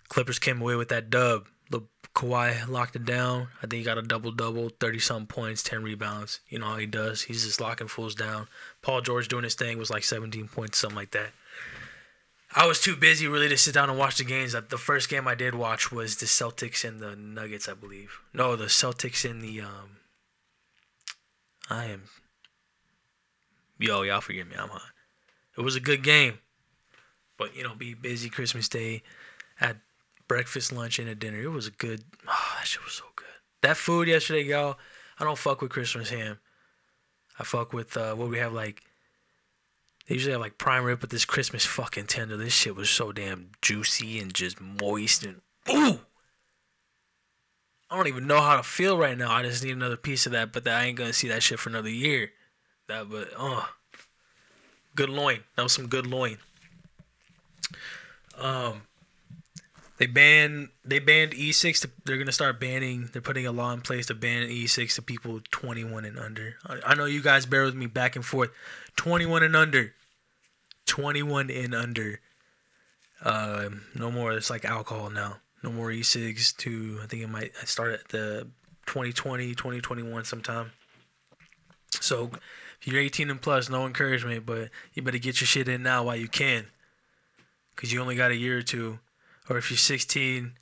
Clippers 0.09 0.39
came 0.39 0.61
away 0.61 0.75
with 0.75 0.89
that 0.89 1.09
dub. 1.09 1.45
The 1.69 1.81
Kawhi 2.13 2.67
locked 2.67 2.97
it 2.97 3.05
down. 3.05 3.47
I 3.59 3.61
think 3.61 3.73
he 3.73 3.83
got 3.83 3.97
a 3.97 4.01
double 4.01 4.31
double, 4.31 4.69
thirty 4.69 4.99
something 4.99 5.27
points, 5.27 5.63
ten 5.63 5.83
rebounds. 5.83 6.41
You 6.49 6.59
know 6.59 6.65
how 6.65 6.77
he 6.77 6.85
does. 6.85 7.21
He's 7.21 7.45
just 7.45 7.61
locking 7.61 7.87
fools 7.87 8.13
down. 8.13 8.47
Paul 8.81 8.99
George 8.99 9.29
doing 9.29 9.45
his 9.45 9.55
thing 9.55 9.77
was 9.77 9.89
like 9.89 10.03
seventeen 10.03 10.49
points, 10.49 10.79
something 10.79 10.97
like 10.97 11.11
that. 11.11 11.29
I 12.53 12.65
was 12.65 12.81
too 12.81 12.95
busy 12.95 13.27
really 13.27 13.47
to 13.49 13.57
sit 13.57 13.73
down 13.73 13.89
and 13.89 13.97
watch 13.97 14.17
the 14.17 14.25
games. 14.25 14.53
The 14.53 14.77
first 14.77 15.09
game 15.09 15.27
I 15.27 15.35
did 15.35 15.55
watch 15.55 15.91
was 15.91 16.17
the 16.17 16.25
Celtics 16.25 16.87
and 16.87 16.99
the 16.99 17.15
Nuggets, 17.15 17.69
I 17.69 17.73
believe. 17.73 18.19
No, 18.33 18.55
the 18.55 18.65
Celtics 18.65 19.29
and 19.29 19.41
the 19.41 19.61
um. 19.61 19.97
I 21.69 21.85
am. 21.85 22.03
Yo, 23.79 24.01
y'all 24.01 24.21
forgive 24.21 24.47
me. 24.47 24.55
I'm 24.59 24.69
hot. 24.69 24.81
It 25.57 25.61
was 25.61 25.75
a 25.75 25.79
good 25.79 26.03
game, 26.03 26.39
but 27.37 27.55
you 27.55 27.63
know, 27.63 27.73
be 27.73 27.93
busy 27.93 28.29
Christmas 28.29 28.67
Day. 28.67 29.03
At 29.59 29.77
breakfast, 30.27 30.71
lunch, 30.71 30.97
and 30.97 31.07
a 31.07 31.15
dinner. 31.15 31.41
It 31.41 31.49
was 31.49 31.67
a 31.67 31.71
good. 31.71 32.03
Oh, 32.27 32.55
that 32.57 32.67
shit 32.67 32.83
was 32.83 32.93
so 32.93 33.05
good. 33.15 33.27
That 33.61 33.77
food 33.77 34.07
yesterday, 34.07 34.43
y'all. 34.43 34.77
I 35.19 35.23
don't 35.23 35.37
fuck 35.37 35.61
with 35.61 35.71
Christmas 35.71 36.09
ham. 36.09 36.39
I 37.37 37.43
fuck 37.43 37.73
with 37.73 37.95
uh, 37.95 38.15
what 38.15 38.29
we 38.29 38.39
have 38.39 38.53
like. 38.53 38.81
They 40.11 40.15
usually 40.15 40.33
have 40.33 40.41
like 40.41 40.57
prime 40.57 40.83
rib, 40.83 40.99
but 40.99 41.09
this 41.09 41.23
Christmas 41.23 41.65
fucking 41.65 42.07
tender. 42.07 42.35
This 42.35 42.51
shit 42.51 42.75
was 42.75 42.89
so 42.89 43.13
damn 43.13 43.51
juicy 43.61 44.19
and 44.19 44.33
just 44.33 44.59
moist 44.59 45.23
and 45.23 45.39
ooh. 45.69 46.01
I 47.89 47.95
don't 47.95 48.07
even 48.09 48.27
know 48.27 48.41
how 48.41 48.57
to 48.57 48.63
feel 48.63 48.97
right 48.97 49.17
now. 49.17 49.31
I 49.31 49.41
just 49.43 49.63
need 49.63 49.71
another 49.71 49.95
piece 49.95 50.25
of 50.25 50.33
that, 50.33 50.51
but 50.51 50.65
that 50.65 50.81
I 50.81 50.83
ain't 50.83 50.97
gonna 50.97 51.13
see 51.13 51.29
that 51.29 51.41
shit 51.41 51.59
for 51.59 51.69
another 51.69 51.89
year. 51.89 52.31
That, 52.89 53.09
but 53.09 53.29
oh, 53.39 53.69
good 54.95 55.07
loin. 55.07 55.45
That 55.55 55.63
was 55.63 55.71
some 55.71 55.87
good 55.87 56.05
loin. 56.05 56.39
Um, 58.37 58.81
They 59.97 60.07
ban 60.07 60.71
they 60.83 60.99
banned 60.99 61.33
e-cigs. 61.35 61.79
To, 61.79 61.89
they're 62.03 62.17
gonna 62.17 62.33
start 62.33 62.59
banning. 62.59 63.09
They're 63.13 63.21
putting 63.21 63.47
a 63.47 63.53
law 63.53 63.71
in 63.71 63.79
place 63.79 64.07
to 64.07 64.13
ban 64.13 64.49
e-cigs 64.49 64.95
to 64.95 65.01
people 65.01 65.39
21 65.51 66.03
and 66.03 66.19
under. 66.19 66.55
I, 66.67 66.79
I 66.87 66.95
know 66.95 67.05
you 67.05 67.21
guys 67.21 67.45
bear 67.45 67.63
with 67.63 67.75
me 67.75 67.85
back 67.85 68.17
and 68.17 68.25
forth. 68.25 68.49
21 68.97 69.43
and 69.43 69.55
under. 69.55 69.93
21 70.91 71.49
and 71.49 71.73
under. 71.73 72.19
Uh, 73.23 73.69
no 73.95 74.11
more. 74.11 74.33
It's 74.33 74.49
like 74.49 74.65
alcohol 74.65 75.09
now. 75.09 75.37
No 75.63 75.71
more 75.71 75.89
e-cigs 75.89 76.51
to. 76.53 76.99
I 77.01 77.07
think 77.07 77.23
it 77.23 77.29
might 77.29 77.55
start 77.63 77.93
at 77.93 78.09
the 78.09 78.49
2020, 78.87 79.55
2021 79.55 80.25
sometime. 80.25 80.71
So 82.01 82.31
if 82.81 82.87
you're 82.87 82.99
18 82.99 83.29
and 83.29 83.41
plus, 83.41 83.69
no 83.69 83.85
encouragement, 83.85 84.45
but 84.45 84.67
you 84.93 85.01
better 85.01 85.17
get 85.17 85.39
your 85.39 85.47
shit 85.47 85.69
in 85.69 85.81
now 85.81 86.03
while 86.03 86.17
you 86.17 86.27
can. 86.27 86.65
Cause 87.77 87.93
you 87.93 88.01
only 88.01 88.17
got 88.17 88.31
a 88.31 88.35
year 88.35 88.57
or 88.57 88.61
two. 88.61 88.99
Or 89.49 89.57
if 89.57 89.71
you're 89.71 89.77
16 89.77 90.57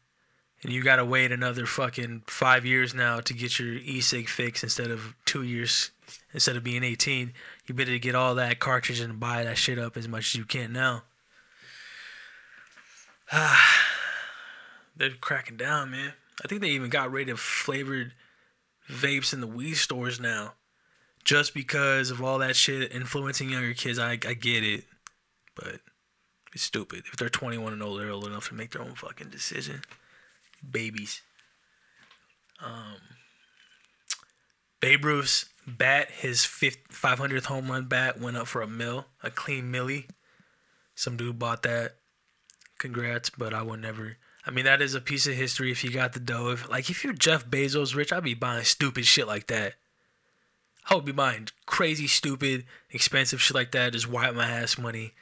and 0.63 0.73
you 0.73 0.83
gotta 0.83 1.05
wait 1.05 1.31
another 1.31 1.65
fucking 1.65 2.23
five 2.27 2.65
years 2.65 2.93
now 2.93 3.19
to 3.19 3.33
get 3.33 3.59
your 3.59 3.75
e-cig 3.75 4.27
fix 4.27 4.63
instead 4.63 4.91
of 4.91 5.15
two 5.25 5.43
years 5.43 5.91
instead 6.33 6.55
of 6.55 6.63
being 6.63 6.83
18, 6.83 7.33
you 7.65 7.75
better 7.75 7.97
get 7.97 8.15
all 8.15 8.35
that 8.35 8.59
cartridge 8.59 8.99
and 8.99 9.19
buy 9.19 9.43
that 9.43 9.57
shit 9.57 9.79
up 9.79 9.97
as 9.97 10.07
much 10.07 10.29
as 10.29 10.35
you 10.35 10.45
can 10.45 10.71
now. 10.71 11.03
ah, 13.31 13.85
They're 14.95 15.11
cracking 15.11 15.55
down, 15.55 15.91
man. 15.91 16.13
I 16.43 16.47
think 16.47 16.61
they 16.61 16.69
even 16.69 16.89
got 16.89 17.11
rid 17.11 17.29
of 17.29 17.39
flavored 17.39 18.13
vapes 18.89 19.33
in 19.33 19.39
the 19.39 19.47
weed 19.47 19.75
stores 19.75 20.19
now. 20.19 20.53
Just 21.23 21.53
because 21.53 22.11
of 22.11 22.21
all 22.21 22.39
that 22.39 22.55
shit 22.55 22.91
influencing 22.91 23.49
younger 23.49 23.73
kids, 23.73 23.99
I, 23.99 24.11
I 24.11 24.33
get 24.33 24.63
it. 24.63 24.85
But 25.55 25.79
it's 26.53 26.63
stupid. 26.63 27.03
If 27.11 27.17
they're 27.17 27.29
21 27.29 27.73
and 27.73 27.83
older, 27.83 28.03
they're 28.03 28.11
old 28.11 28.25
enough 28.25 28.49
to 28.49 28.55
make 28.55 28.71
their 28.71 28.81
own 28.81 28.95
fucking 28.95 29.29
decision. 29.29 29.81
Babies. 30.67 31.21
Um, 32.63 32.97
Babe 34.79 35.05
Ruth's 35.05 35.45
bat, 35.67 36.09
his 36.09 36.45
fifth, 36.45 36.89
500th 36.89 37.45
home 37.45 37.69
run 37.69 37.85
bat, 37.85 38.19
went 38.19 38.37
up 38.37 38.47
for 38.47 38.61
a 38.61 38.67
mill, 38.67 39.05
a 39.23 39.29
clean 39.29 39.69
millie. 39.71 40.07
Some 40.95 41.17
dude 41.17 41.39
bought 41.39 41.63
that. 41.63 41.95
Congrats, 42.77 43.29
but 43.29 43.53
I 43.53 43.61
would 43.61 43.81
never. 43.81 44.17
I 44.45 44.51
mean, 44.51 44.65
that 44.65 44.81
is 44.81 44.95
a 44.95 45.01
piece 45.01 45.27
of 45.27 45.33
history 45.33 45.71
if 45.71 45.83
you 45.83 45.91
got 45.91 46.13
the 46.13 46.19
dough. 46.19 46.49
If, 46.49 46.69
like, 46.69 46.89
if 46.89 47.03
you're 47.03 47.13
Jeff 47.13 47.45
Bezos 47.45 47.95
rich, 47.95 48.11
I'd 48.11 48.23
be 48.23 48.33
buying 48.33 48.63
stupid 48.63 49.05
shit 49.05 49.27
like 49.27 49.47
that. 49.47 49.75
I 50.89 50.95
would 50.95 51.05
be 51.05 51.11
buying 51.11 51.49
crazy, 51.65 52.07
stupid, 52.07 52.65
expensive 52.89 53.41
shit 53.41 53.55
like 53.55 53.71
that. 53.71 53.93
Just 53.93 54.09
wipe 54.09 54.33
my 54.33 54.49
ass 54.49 54.77
money. 54.77 55.13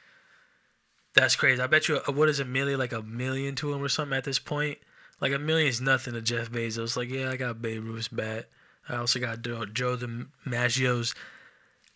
That's 1.14 1.36
crazy. 1.36 1.60
I 1.60 1.66
bet 1.66 1.88
you, 1.88 1.96
uh, 1.96 2.12
what 2.12 2.28
is 2.28 2.40
a 2.40 2.44
million? 2.44 2.78
Like 2.78 2.92
a 2.92 3.02
million 3.02 3.54
to 3.56 3.72
him 3.72 3.82
or 3.82 3.88
something 3.88 4.16
at 4.16 4.24
this 4.24 4.38
point? 4.38 4.78
Like 5.20 5.32
a 5.32 5.38
million 5.38 5.68
is 5.68 5.80
nothing 5.80 6.14
to 6.14 6.22
Jeff 6.22 6.50
Bezos. 6.50 6.96
Like, 6.96 7.10
yeah, 7.10 7.30
I 7.30 7.36
got 7.36 7.60
Babe 7.60 7.84
Ruth's 7.84 8.08
bat. 8.08 8.48
I 8.88 8.96
also 8.96 9.18
got 9.18 9.42
Joe, 9.42 9.64
DiMaggio's 9.66 11.14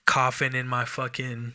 coffin 0.05 0.55
in 0.55 0.67
my 0.67 0.85
fucking 0.85 1.55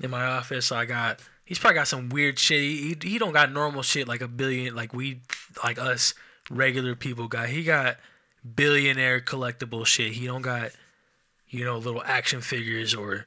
in 0.00 0.10
my 0.10 0.24
office. 0.24 0.72
I 0.72 0.84
got 0.84 1.20
he's 1.44 1.58
probably 1.58 1.76
got 1.76 1.88
some 1.88 2.08
weird 2.08 2.38
shit. 2.38 2.60
He, 2.60 2.96
he 3.02 3.18
don't 3.18 3.32
got 3.32 3.52
normal 3.52 3.82
shit 3.82 4.08
like 4.08 4.20
a 4.20 4.28
billion 4.28 4.74
like 4.74 4.94
we 4.94 5.20
like 5.62 5.78
us 5.78 6.14
regular 6.50 6.94
people 6.94 7.28
got. 7.28 7.48
He 7.48 7.64
got 7.64 7.96
billionaire 8.54 9.20
collectible 9.20 9.84
shit. 9.84 10.12
He 10.12 10.26
don't 10.26 10.42
got 10.42 10.70
you 11.48 11.64
know 11.64 11.78
little 11.78 12.02
action 12.04 12.40
figures 12.40 12.94
or 12.94 13.26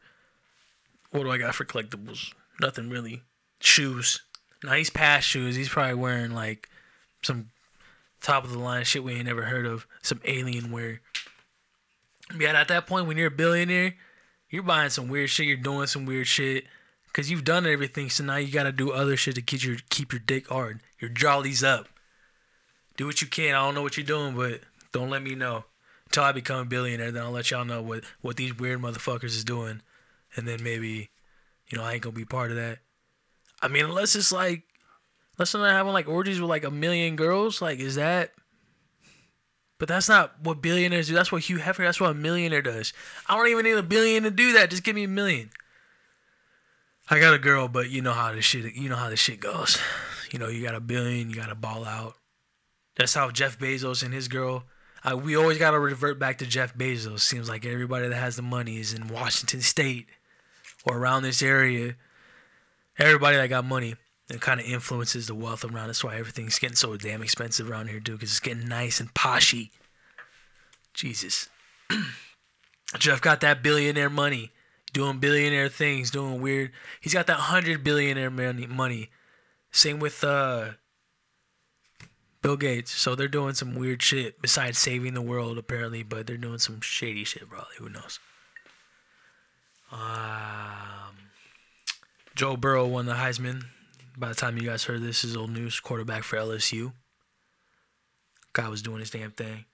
what 1.12 1.24
do 1.24 1.32
I 1.32 1.38
got 1.38 1.56
for 1.56 1.66
collectibles? 1.66 2.34
Nothing 2.60 2.90
really. 2.90 3.22
Shoes. 3.60 4.22
He's 4.68 4.90
past 4.90 5.28
shoes. 5.28 5.56
He's 5.56 5.70
probably 5.70 5.94
wearing 5.94 6.32
like 6.32 6.70
some 7.26 7.50
top 8.22 8.44
of 8.44 8.52
the 8.52 8.60
line 8.60 8.84
shit 8.86 9.04
we 9.04 9.14
ain't 9.14 9.26
never 9.26 9.44
heard 9.44 9.66
of. 9.66 9.88
Some 10.02 10.22
alien 10.26 10.72
wear. 10.72 11.02
Yeah, 12.38 12.60
at 12.60 12.68
that 12.70 12.88
point 12.88 13.08
when 13.08 13.18
you're 13.18 13.28
a 13.28 13.32
billionaire, 13.32 13.96
you're 14.50 14.64
buying 14.64 14.90
some 14.90 15.08
weird 15.08 15.30
shit. 15.30 15.48
You're 15.48 15.58
doing 15.58 15.88
some 15.88 16.06
weird 16.06 16.28
shit 16.28 16.66
because 17.08 17.30
you've 17.30 17.44
done 17.44 17.66
everything. 17.66 18.10
So 18.10 18.24
now 18.24 18.38
you 18.38 18.52
gotta 18.52 18.72
do 18.72 18.92
other 18.92 19.18
shit 19.18 19.36
to 19.36 19.42
keep 19.42 19.64
your 19.64 19.78
keep 19.90 20.12
your 20.12 20.22
dick 20.26 20.48
hard. 20.48 20.80
Your 21.00 21.10
jollies 21.10 21.64
up. 21.64 21.88
Do 22.98 23.06
what 23.06 23.22
you 23.22 23.28
can. 23.28 23.56
I 23.56 23.66
don't 23.66 23.76
know 23.76 23.82
what 23.82 23.98
you're 23.98 24.06
doing, 24.06 24.36
but 24.36 24.62
don't 24.92 25.10
let 25.10 25.22
me 25.22 25.36
know 25.36 25.66
until 26.06 26.24
I 26.24 26.32
become 26.32 26.60
a 26.60 26.66
billionaire. 26.66 27.12
Then 27.12 27.24
I'll 27.24 27.32
let 27.32 27.52
y'all 27.52 27.66
know 27.66 27.82
what 27.82 28.04
what 28.22 28.38
these 28.38 28.58
weird 28.58 28.82
motherfuckers 28.82 29.26
is 29.26 29.44
doing, 29.44 29.82
and 30.36 30.48
then 30.48 30.64
maybe, 30.64 31.10
you 31.70 31.78
know, 31.78 31.84
I 31.84 31.94
ain't 31.94 32.02
gonna 32.02 32.16
be 32.16 32.26
part 32.26 32.52
of 32.52 32.58
that. 32.58 32.80
I 33.62 33.68
mean, 33.68 33.86
unless 33.86 34.16
it's 34.16 34.32
like, 34.32 34.64
they're 35.38 35.62
not 35.62 35.72
having 35.72 35.94
like 35.94 36.08
orgies 36.08 36.40
with 36.40 36.50
like 36.50 36.64
a 36.64 36.72
million 36.72 37.16
girls, 37.16 37.62
like 37.62 37.80
is 37.80 37.96
that? 37.96 38.32
But 39.78 39.90
that's 39.90 40.08
not 40.08 40.42
what 40.42 40.62
billionaires 40.62 41.08
do. 41.08 41.14
That's 41.14 41.32
what 41.32 41.44
Hugh 41.44 41.58
Hefner. 41.58 41.86
That's 41.86 42.00
what 42.00 42.12
a 42.12 42.14
millionaire 42.14 42.62
does. 42.62 42.94
I 43.28 43.36
don't 43.36 43.50
even 43.50 43.66
need 43.66 43.78
a 43.78 43.84
billion 43.84 44.24
to 44.24 44.32
do 44.32 44.54
that. 44.54 44.70
Just 44.70 44.84
give 44.84 44.96
me 44.96 45.04
a 45.04 45.10
million. 45.10 45.50
I 47.10 47.20
got 47.20 47.34
a 47.34 47.40
girl, 47.40 47.68
but 47.68 47.90
you 47.90 48.02
know 48.02 48.14
how 48.14 48.32
this 48.32 48.46
shit. 48.46 48.74
You 48.74 48.88
know 48.88 48.96
how 48.96 49.10
this 49.10 49.20
shit 49.20 49.42
goes. 49.42 49.78
You 50.32 50.40
know, 50.40 50.48
you 50.48 50.64
got 50.64 50.76
a 50.76 50.80
billion, 50.80 51.30
you 51.30 51.36
got 51.36 51.50
to 51.50 51.56
ball 51.56 51.86
out. 51.86 52.16
That's 52.96 53.14
how 53.14 53.30
Jeff 53.32 53.60
Bezos 53.60 54.02
and 54.04 54.14
his 54.14 54.28
girl. 54.28 54.64
We 55.22 55.36
always 55.36 55.58
got 55.60 55.72
to 55.72 55.80
revert 55.80 56.18
back 56.18 56.40
to 56.40 56.46
Jeff 56.46 56.74
Bezos. 56.76 57.20
Seems 57.20 57.48
like 57.48 57.66
everybody 57.66 58.08
that 58.08 58.16
has 58.16 58.38
the 58.38 58.42
money 58.42 58.78
is 58.78 58.94
in 58.94 59.10
Washington 59.10 59.62
State 59.62 60.08
or 60.86 60.98
around 60.98 61.24
this 61.24 61.44
area. 61.44 61.96
Everybody 62.98 63.38
that 63.38 63.50
got 63.50 63.66
money 63.66 63.96
and 64.30 64.42
kind 64.42 64.60
of 64.60 64.66
influences 64.66 65.28
the 65.28 65.36
wealth 65.36 65.64
around. 65.64 65.88
That's 65.88 66.04
why 66.04 66.18
everything's 66.18 66.60
getting 66.60 66.76
so 66.76 66.98
damn 66.98 67.22
expensive 67.22 67.70
around 67.70 67.90
here, 67.90 68.00
dude. 68.00 68.20
Because 68.20 68.32
it's 68.32 68.40
getting 68.40 68.68
nice 68.68 69.00
and 69.00 69.14
poshy. 69.14 69.70
Jesus. 70.94 71.50
Jeff 72.98 73.22
got 73.22 73.42
that 73.42 73.62
billionaire 73.62 74.10
money, 74.10 74.52
doing 74.94 75.20
billionaire 75.20 75.70
things, 75.70 76.10
doing 76.10 76.42
weird. 76.42 76.72
He's 77.02 77.14
got 77.14 77.28
that 77.28 77.38
hundred 77.38 77.84
billionaire 77.84 78.32
money. 78.32 78.66
Money. 78.68 79.10
Same 79.72 80.00
with 80.00 80.24
uh, 80.24 80.72
Bill 82.42 82.58
Gates. 82.58 82.92
So 82.92 83.14
they're 83.14 83.28
doing 83.28 83.54
some 83.54 83.76
weird 83.76 84.02
shit 84.02 84.42
besides 84.42 84.78
saving 84.80 85.14
the 85.14 85.22
world, 85.22 85.58
apparently. 85.58 86.02
But 86.02 86.26
they're 86.26 86.38
doing 86.38 86.60
some 86.60 86.82
shady 86.82 87.26
shit, 87.26 87.50
probably. 87.50 87.76
Who 87.78 87.90
knows? 87.90 88.20
Um, 89.92 91.16
Joe 92.36 92.58
Burrow 92.58 92.88
won 92.88 93.06
the 93.06 93.14
Heisman. 93.14 93.66
By 94.18 94.30
the 94.30 94.36
time 94.36 94.58
you 94.58 94.64
guys 94.64 94.86
heard 94.86 95.02
this, 95.02 95.24
is 95.24 95.36
old 95.36 95.52
news. 95.52 95.80
Quarterback 95.80 96.24
for 96.24 96.38
LSU. 96.38 96.94
Guy 98.54 98.70
was 98.70 98.82
doing 98.82 99.00
his 99.00 99.10
damn 99.10 99.32
thing. 99.32 99.66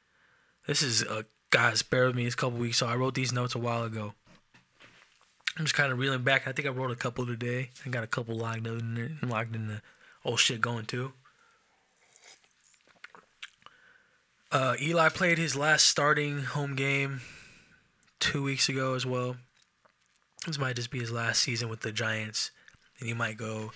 This 0.66 0.82
is 0.82 1.04
a 1.04 1.26
guys, 1.52 1.84
bear 1.84 2.08
with 2.08 2.16
me. 2.16 2.26
It's 2.26 2.34
a 2.34 2.38
couple 2.38 2.58
weeks, 2.58 2.78
so 2.78 2.88
I 2.88 2.96
wrote 2.96 3.14
these 3.14 3.32
notes 3.32 3.54
a 3.54 3.60
while 3.60 3.84
ago. 3.84 4.14
I'm 5.58 5.66
just 5.66 5.76
kind 5.76 5.92
of 5.92 6.00
reeling 6.00 6.24
back. 6.24 6.48
I 6.48 6.54
think 6.54 6.68
I 6.68 6.72
wrote 6.72 6.92
a 6.92 6.96
couple 6.96 7.26
today. 7.26 7.70
I 7.86 7.90
got 7.90 8.04
a 8.04 8.08
couple 8.08 8.36
locked 8.36 8.66
in, 8.66 9.20
locked 9.22 9.54
in 9.54 9.68
the 9.68 9.82
old 10.26 10.40
shit 10.40 10.62
going 10.62 10.86
too. 10.86 11.14
Uh, 14.52 14.76
Eli 14.82 15.10
played 15.10 15.38
his 15.38 15.56
last 15.56 15.86
starting 15.86 16.44
home 16.44 16.76
game 16.76 17.22
two 18.20 18.44
weeks 18.44 18.70
ago 18.70 18.96
as 18.96 19.06
well. 19.06 19.38
This 20.48 20.58
might 20.58 20.76
just 20.76 20.90
be 20.90 21.00
his 21.00 21.12
last 21.12 21.42
season 21.42 21.70
with 21.70 21.82
the 21.82 21.92
Giants, 21.92 22.52
and 23.00 23.08
he 23.08 23.14
might 23.14 23.38
go 23.38 23.72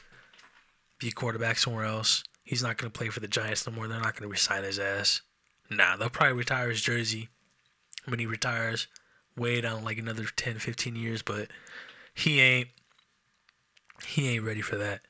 be 0.99 1.09
a 1.09 1.11
quarterback 1.11 1.57
somewhere 1.57 1.85
else. 1.85 2.23
He's 2.43 2.63
not 2.63 2.77
going 2.77 2.91
to 2.91 2.97
play 2.97 3.09
for 3.09 3.19
the 3.19 3.27
Giants 3.27 3.67
no 3.67 3.73
more. 3.73 3.87
They're 3.87 3.99
not 3.99 4.13
going 4.13 4.23
to 4.23 4.31
resign 4.31 4.63
his 4.63 4.79
ass. 4.79 5.21
Nah, 5.69 5.97
they'll 5.97 6.09
probably 6.09 6.37
retire 6.37 6.69
his 6.69 6.81
jersey 6.81 7.29
when 8.05 8.19
he 8.19 8.25
retires, 8.25 8.87
way 9.35 9.61
down 9.61 9.83
like 9.83 9.97
another 9.97 10.25
10, 10.35 10.59
15 10.59 10.95
years, 10.95 11.21
but 11.21 11.47
he 12.13 12.39
ain't 12.39 12.69
he 14.07 14.29
ain't 14.29 14.43
ready 14.43 14.61
for 14.61 14.75
that. 14.75 15.01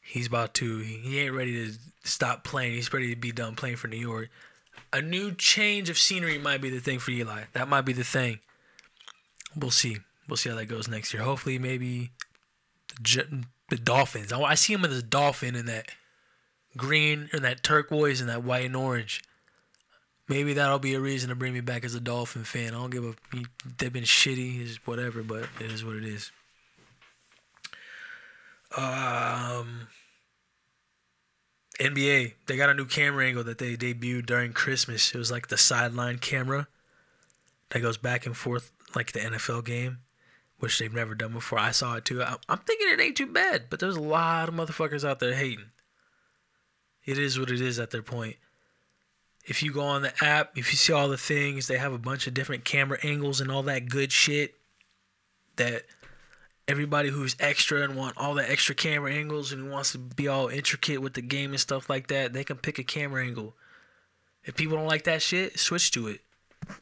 He's 0.00 0.26
about 0.26 0.54
to 0.54 0.78
he, 0.78 1.20
ain't 1.20 1.34
ready 1.34 1.66
to 1.66 1.78
stop 2.02 2.44
playing. 2.44 2.72
He's 2.72 2.92
ready 2.92 3.14
to 3.14 3.20
be 3.20 3.32
done 3.32 3.54
playing 3.54 3.76
for 3.76 3.88
New 3.88 3.96
York. 3.96 4.28
A 4.92 5.00
new 5.00 5.32
change 5.32 5.88
of 5.88 5.98
scenery 5.98 6.38
might 6.38 6.60
be 6.60 6.70
the 6.70 6.80
thing 6.80 6.98
for 6.98 7.12
Eli. 7.12 7.44
That 7.52 7.68
might 7.68 7.82
be 7.82 7.92
the 7.92 8.04
thing. 8.04 8.40
We'll 9.56 9.70
see. 9.70 9.98
We'll 10.28 10.36
see 10.36 10.50
how 10.50 10.56
that 10.56 10.66
goes 10.66 10.88
next 10.88 11.14
year. 11.14 11.22
Hopefully, 11.22 11.58
maybe 11.58 12.10
the, 13.76 13.82
Dolphins. 13.82 14.32
I, 14.32 14.54
see 14.54 14.72
him 14.72 14.84
as 14.84 14.98
a 14.98 15.02
dolphin 15.02 15.54
in 15.54 15.66
that 15.66 15.86
green 16.76 17.28
and 17.32 17.44
that 17.44 17.62
turquoise 17.62 18.20
and 18.20 18.28
that 18.28 18.44
white 18.44 18.66
and 18.66 18.76
orange. 18.76 19.22
Maybe 20.28 20.54
that'll 20.54 20.78
be 20.78 20.94
a 20.94 21.00
reason 21.00 21.30
to 21.30 21.34
bring 21.34 21.52
me 21.52 21.60
back 21.60 21.84
as 21.84 21.94
a 21.94 22.00
Dolphin 22.00 22.44
fan. 22.44 22.74
I 22.74 22.78
don't 22.78 22.90
give 22.90 23.04
a. 23.04 23.14
They've 23.76 23.92
been 23.92 24.04
shitty, 24.04 24.62
is 24.62 24.78
whatever, 24.86 25.22
but 25.22 25.48
it 25.60 25.70
is 25.70 25.84
what 25.84 25.96
it 25.96 26.04
is. 26.04 26.30
Um, 28.76 29.88
NBA, 31.78 32.34
they 32.46 32.56
got 32.56 32.70
a 32.70 32.74
new 32.74 32.86
camera 32.86 33.26
angle 33.26 33.44
that 33.44 33.58
they 33.58 33.76
debuted 33.76 34.26
during 34.26 34.52
Christmas. 34.52 35.14
It 35.14 35.18
was 35.18 35.30
like 35.30 35.48
the 35.48 35.58
sideline 35.58 36.18
camera 36.18 36.68
that 37.70 37.80
goes 37.80 37.98
back 37.98 38.24
and 38.24 38.36
forth 38.36 38.72
like 38.94 39.12
the 39.12 39.20
NFL 39.20 39.64
game, 39.64 39.98
which 40.62 40.78
they've 40.78 40.94
never 40.94 41.16
done 41.16 41.32
before. 41.32 41.58
I 41.58 41.72
saw 41.72 41.96
it 41.96 42.04
too. 42.04 42.22
I- 42.22 42.36
I'm 42.48 42.58
thinking 42.58 42.86
it 42.88 43.00
ain't 43.00 43.16
too 43.16 43.26
bad, 43.26 43.64
but 43.68 43.80
there's 43.80 43.96
a 43.96 44.00
lot 44.00 44.48
of 44.48 44.54
motherfuckers 44.54 45.04
out 45.04 45.18
there 45.18 45.34
hating. 45.34 45.70
it 47.04 47.18
is 47.18 47.36
what 47.36 47.50
it 47.50 47.60
is 47.60 47.80
at 47.80 47.90
their 47.90 48.00
point. 48.00 48.36
If 49.44 49.60
you 49.60 49.72
go 49.72 49.80
on 49.82 50.02
the 50.02 50.24
app, 50.24 50.56
if 50.56 50.70
you 50.70 50.76
see 50.76 50.92
all 50.92 51.08
the 51.08 51.16
things, 51.16 51.66
they 51.66 51.78
have 51.78 51.92
a 51.92 51.98
bunch 51.98 52.28
of 52.28 52.34
different 52.34 52.64
camera 52.64 52.96
angles 53.02 53.40
and 53.40 53.50
all 53.50 53.64
that 53.64 53.88
good 53.88 54.12
shit 54.12 54.54
that 55.56 55.82
everybody 56.68 57.08
who's 57.08 57.34
extra 57.40 57.82
and 57.82 57.96
want 57.96 58.16
all 58.16 58.34
the 58.34 58.48
extra 58.48 58.76
camera 58.76 59.12
angles 59.12 59.50
and 59.50 59.68
wants 59.68 59.90
to 59.90 59.98
be 59.98 60.28
all 60.28 60.46
intricate 60.46 61.02
with 61.02 61.14
the 61.14 61.22
game 61.22 61.50
and 61.50 61.58
stuff 61.58 61.90
like 61.90 62.06
that, 62.06 62.32
they 62.34 62.44
can 62.44 62.56
pick 62.56 62.78
a 62.78 62.84
camera 62.84 63.24
angle. 63.26 63.56
If 64.44 64.54
people 64.54 64.76
don't 64.76 64.86
like 64.86 65.02
that 65.04 65.22
shit, 65.22 65.58
switch 65.58 65.90
to 65.90 66.06
it. 66.06 66.20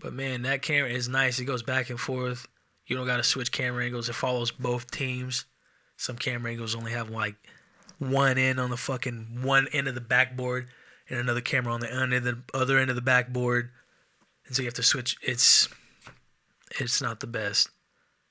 But 0.02 0.12
man, 0.12 0.42
that 0.42 0.60
camera 0.60 0.90
is 0.90 1.08
nice. 1.08 1.38
It 1.38 1.46
goes 1.46 1.62
back 1.62 1.88
and 1.88 1.98
forth. 1.98 2.46
You 2.90 2.96
don't 2.96 3.06
gotta 3.06 3.22
switch 3.22 3.52
camera 3.52 3.84
angles. 3.84 4.08
It 4.08 4.16
follows 4.16 4.50
both 4.50 4.90
teams. 4.90 5.44
Some 5.96 6.16
camera 6.16 6.50
angles 6.50 6.74
only 6.74 6.90
have 6.90 7.08
like 7.08 7.36
one 8.00 8.36
end 8.36 8.58
on 8.58 8.70
the 8.70 8.76
fucking 8.76 9.42
one 9.42 9.68
end 9.72 9.86
of 9.86 9.94
the 9.94 10.00
backboard 10.00 10.66
and 11.08 11.20
another 11.20 11.40
camera 11.40 11.72
on 11.72 11.78
the 11.78 12.42
other 12.52 12.78
end 12.78 12.90
of 12.90 12.96
the 12.96 13.00
backboard. 13.02 13.70
And 14.44 14.56
so 14.56 14.62
you 14.62 14.66
have 14.66 14.74
to 14.74 14.82
switch. 14.82 15.16
It's 15.22 15.68
it's 16.80 17.00
not 17.00 17.20
the 17.20 17.28
best. 17.28 17.68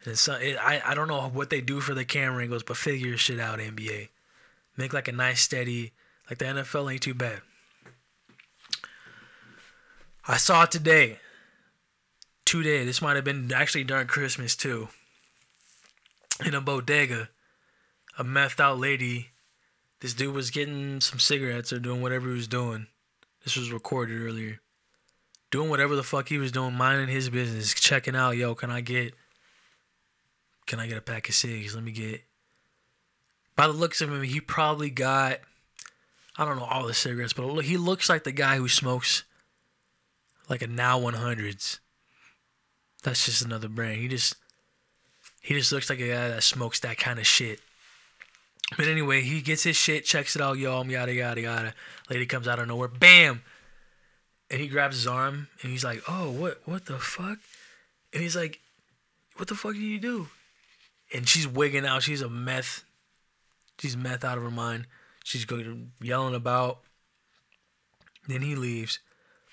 And 0.04 0.22
not, 0.28 0.42
it, 0.42 0.58
I 0.58 0.82
I 0.86 0.94
don't 0.94 1.08
know 1.08 1.30
what 1.30 1.50
they 1.50 1.62
do 1.62 1.80
for 1.80 1.94
the 1.94 2.04
camera 2.04 2.44
angles, 2.44 2.64
but 2.64 2.76
figure 2.76 3.16
shit 3.16 3.40
out, 3.40 3.60
NBA. 3.60 4.10
Make 4.76 4.92
like 4.92 5.08
a 5.08 5.14
nice 5.14 5.40
steady. 5.40 5.94
Like 6.30 6.40
the 6.40 6.46
NFL 6.46 6.92
ain't 6.92 7.02
too 7.02 7.14
bad. 7.14 7.40
I 10.28 10.36
saw 10.36 10.64
it 10.64 10.72
today. 10.72 11.20
Today. 12.50 12.84
This 12.84 13.00
might 13.00 13.16
have 13.16 13.24
been 13.24 13.54
actually 13.54 13.84
during 13.84 14.08
Christmas 14.08 14.56
too. 14.56 14.88
In 16.44 16.56
a 16.56 16.62
bodega, 16.62 17.30
a 18.18 18.24
methed 18.24 18.60
out 18.60 18.80
lady. 18.80 19.30
This 20.00 20.16
dude 20.16 20.34
was 20.34 20.50
getting 20.50 21.00
some 21.00 21.20
cigarettes 21.20 21.72
or 21.72 21.78
doing 21.78 22.02
whatever 22.02 22.28
he 22.28 22.34
was 22.34 22.48
doing. 22.48 22.88
This 23.44 23.56
was 23.56 23.72
recorded 23.72 24.20
earlier. 24.20 24.62
Doing 25.52 25.70
whatever 25.70 25.96
the 25.96 26.02
fuck 26.02 26.30
he 26.30 26.40
was 26.40 26.52
doing, 26.52 26.74
minding 26.74 27.08
his 27.08 27.30
business, 27.30 27.72
checking 27.76 28.16
out. 28.16 28.32
Yo, 28.32 28.56
can 28.56 28.72
I 28.72 28.82
get? 28.82 29.14
Can 30.66 30.80
I 30.80 30.88
get 30.88 30.98
a 30.98 31.02
pack 31.02 31.30
of 31.30 31.36
cigs? 31.36 31.76
Let 31.76 31.84
me 31.84 31.92
get. 31.92 32.24
By 33.56 33.68
the 33.68 33.74
looks 33.74 34.02
of 34.02 34.12
him, 34.12 34.24
he 34.24 34.42
probably 34.42 34.90
got. 34.90 35.38
I 36.36 36.46
don't 36.46 36.58
know 36.58 36.66
all 36.66 36.88
the 36.88 36.96
cigarettes, 36.96 37.34
but 37.34 37.60
he 37.60 37.78
looks 37.78 38.10
like 38.10 38.24
the 38.24 38.32
guy 38.32 38.58
who 38.58 38.68
smokes 38.68 39.24
like 40.50 40.64
a 40.64 40.68
now 40.68 41.00
100s. 41.00 41.78
That's 43.04 43.26
just 43.26 43.44
another 43.44 43.70
brand. 43.70 44.00
He 44.00 44.08
just 44.08 44.36
he 45.42 45.54
just 45.54 45.72
looks 45.72 45.90
like 45.90 46.00
a 46.00 46.08
guy 46.08 46.28
that 46.30 46.44
smokes 46.44 46.80
that 46.82 46.98
kind 46.98 47.20
of 47.20 47.26
shit. 47.26 47.60
But 48.78 48.88
anyway, 48.88 49.22
he 49.22 49.42
gets 49.42 49.64
his 49.64 49.76
shit, 49.76 50.06
checks 50.06 50.36
it 50.36 50.42
out, 50.42 50.58
I'm 50.58 50.90
yada 50.90 51.14
yada 51.14 51.42
yada. 51.42 51.74
Lady 52.10 52.26
comes 52.26 52.48
out 52.48 52.60
of 52.60 52.68
nowhere, 52.68 52.88
bam, 52.88 53.42
and 54.52 54.62
he 54.62 54.68
grabs 54.68 54.98
his 54.98 55.08
arm 55.08 55.48
and 55.62 55.72
he's 55.72 55.84
like, 55.84 56.02
"Oh, 56.08 56.30
what 56.30 56.62
what 56.66 56.86
the 56.86 57.00
fuck?" 57.00 57.40
And 58.14 58.22
he's 58.22 58.36
like, 58.36 58.60
"What 59.38 59.48
the 59.48 59.56
fuck 59.56 59.74
did 59.74 59.82
you 59.82 60.00
do?" 60.00 60.28
And 61.14 61.28
she's 61.28 61.48
wigging 61.48 61.86
out. 61.86 62.04
She's 62.04 62.22
a 62.22 62.30
meth. 62.30 62.84
She's 63.80 63.98
meth 63.98 64.24
out 64.24 64.38
of 64.38 64.44
her 64.44 64.52
mind. 64.52 64.86
She's 65.24 65.46
going 65.46 65.92
yelling 66.02 66.36
about. 66.36 66.80
Then 68.28 68.42
he 68.44 68.56
leaves 68.56 69.00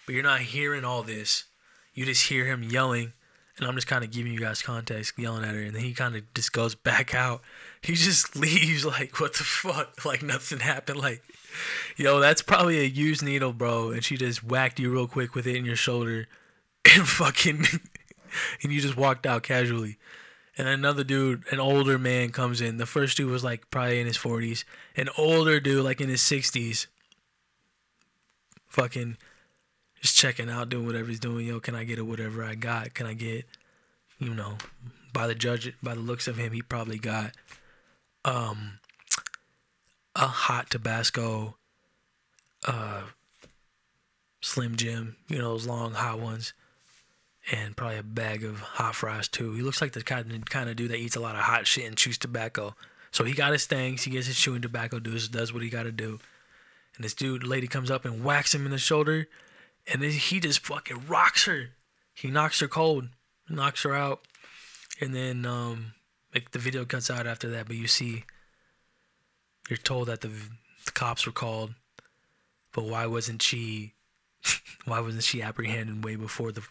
but 0.06 0.14
you're 0.14 0.22
not 0.22 0.40
hearing 0.40 0.84
all 0.84 1.02
this. 1.02 1.44
You 1.92 2.06
just 2.06 2.28
hear 2.28 2.46
him 2.46 2.62
yelling, 2.62 3.12
and 3.58 3.66
I'm 3.66 3.74
just 3.74 3.86
kind 3.86 4.04
of 4.04 4.10
giving 4.10 4.32
you 4.32 4.40
guys 4.40 4.60
context, 4.60 5.18
yelling 5.18 5.44
at 5.44 5.54
her, 5.54 5.62
and 5.62 5.74
then 5.74 5.82
he 5.82 5.94
kind 5.94 6.14
of 6.14 6.22
just 6.34 6.52
goes 6.52 6.74
back 6.74 7.14
out. 7.14 7.40
He 7.80 7.94
just 7.94 8.36
leaves 8.36 8.84
like, 8.84 9.18
what 9.20 9.34
the 9.34 9.44
fuck? 9.44 9.94
Like 10.04 10.22
nothing 10.22 10.60
happened. 10.60 10.98
Like, 10.98 11.22
yo, 11.96 12.20
that's 12.20 12.42
probably 12.42 12.80
a 12.80 12.84
used 12.84 13.22
needle, 13.22 13.52
bro, 13.52 13.90
and 13.90 14.04
she 14.04 14.16
just 14.16 14.44
whacked 14.44 14.78
you 14.78 14.92
real 14.92 15.08
quick 15.08 15.34
with 15.34 15.46
it 15.46 15.56
in 15.56 15.64
your 15.64 15.76
shoulder, 15.76 16.28
and 16.94 17.08
fucking, 17.08 17.64
and 18.62 18.72
you 18.72 18.80
just 18.80 18.96
walked 18.96 19.26
out 19.26 19.42
casually. 19.42 19.98
And 20.58 20.68
another 20.68 21.04
dude, 21.04 21.44
an 21.50 21.60
older 21.60 21.98
man, 21.98 22.30
comes 22.30 22.60
in. 22.62 22.78
The 22.78 22.86
first 22.86 23.16
dude 23.16 23.30
was 23.30 23.44
like 23.44 23.70
probably 23.70 24.00
in 24.00 24.06
his 24.06 24.16
40s. 24.16 24.64
An 24.96 25.10
older 25.18 25.60
dude, 25.60 25.84
like 25.84 26.00
in 26.00 26.08
his 26.08 26.22
60s, 26.22 26.86
fucking 28.66 29.18
just 30.00 30.16
checking 30.16 30.50
out, 30.50 30.68
doing 30.68 30.86
whatever 30.86 31.08
he's 31.08 31.20
doing. 31.20 31.46
Yo, 31.46 31.60
can 31.60 31.74
I 31.74 31.84
get 31.84 31.98
it? 31.98 32.02
Whatever 32.02 32.44
I 32.44 32.54
got, 32.54 32.94
can 32.94 33.06
I 33.06 33.14
get? 33.14 33.46
You 34.18 34.34
know, 34.34 34.56
by 35.12 35.26
the 35.26 35.34
judge, 35.34 35.72
by 35.82 35.94
the 35.94 36.00
looks 36.00 36.28
of 36.28 36.36
him, 36.36 36.52
he 36.52 36.62
probably 36.62 36.98
got 36.98 37.32
um 38.24 38.78
a 40.14 40.26
hot 40.26 40.70
Tabasco, 40.70 41.56
uh, 42.66 43.02
Slim 44.40 44.76
Jim. 44.76 45.16
You 45.28 45.38
know 45.38 45.50
those 45.50 45.66
long 45.66 45.92
hot 45.92 46.18
ones, 46.18 46.54
and 47.52 47.76
probably 47.76 47.98
a 47.98 48.02
bag 48.02 48.42
of 48.42 48.60
hot 48.60 48.94
fries 48.94 49.28
too. 49.28 49.54
He 49.54 49.62
looks 49.62 49.80
like 49.80 49.92
the 49.92 50.02
kind 50.02 50.32
of 50.32 50.44
kind 50.46 50.70
of 50.70 50.76
dude 50.76 50.90
that 50.90 50.98
eats 50.98 51.16
a 51.16 51.20
lot 51.20 51.34
of 51.34 51.42
hot 51.42 51.66
shit 51.66 51.86
and 51.86 51.96
chews 51.96 52.18
tobacco. 52.18 52.74
So 53.10 53.24
he 53.24 53.32
got 53.32 53.52
his 53.52 53.66
things. 53.66 54.02
He 54.02 54.10
gets 54.10 54.26
his 54.26 54.38
chewing 54.38 54.62
tobacco. 54.62 54.98
Does 54.98 55.28
does 55.28 55.52
what 55.52 55.62
he 55.62 55.70
got 55.70 55.84
to 55.84 55.92
do. 55.92 56.18
And 56.96 57.04
this 57.04 57.14
dude, 57.14 57.44
lady 57.44 57.66
comes 57.66 57.90
up 57.90 58.06
and 58.06 58.24
whacks 58.24 58.54
him 58.54 58.64
in 58.64 58.72
the 58.72 58.78
shoulder 58.78 59.28
and 59.92 60.02
then 60.02 60.10
he 60.10 60.40
just 60.40 60.66
fucking 60.66 61.06
rocks 61.06 61.46
her. 61.46 61.70
He 62.14 62.30
knocks 62.30 62.60
her 62.60 62.68
cold, 62.68 63.08
knocks 63.48 63.82
her 63.82 63.94
out, 63.94 64.20
and 65.00 65.14
then 65.14 65.46
um, 65.46 65.94
like 66.34 66.50
the 66.52 66.58
video 66.58 66.84
cuts 66.84 67.10
out 67.10 67.26
after 67.26 67.48
that. 67.50 67.66
But 67.66 67.76
you 67.76 67.86
see, 67.86 68.24
you're 69.68 69.76
told 69.76 70.08
that 70.08 70.22
the, 70.22 70.30
the 70.84 70.92
cops 70.92 71.26
were 71.26 71.32
called, 71.32 71.74
but 72.72 72.84
why 72.84 73.06
wasn't 73.06 73.42
she? 73.42 73.92
why 74.84 75.00
wasn't 75.00 75.24
she 75.24 75.42
apprehended 75.42 76.04
way 76.04 76.16
before 76.16 76.52
the 76.52 76.62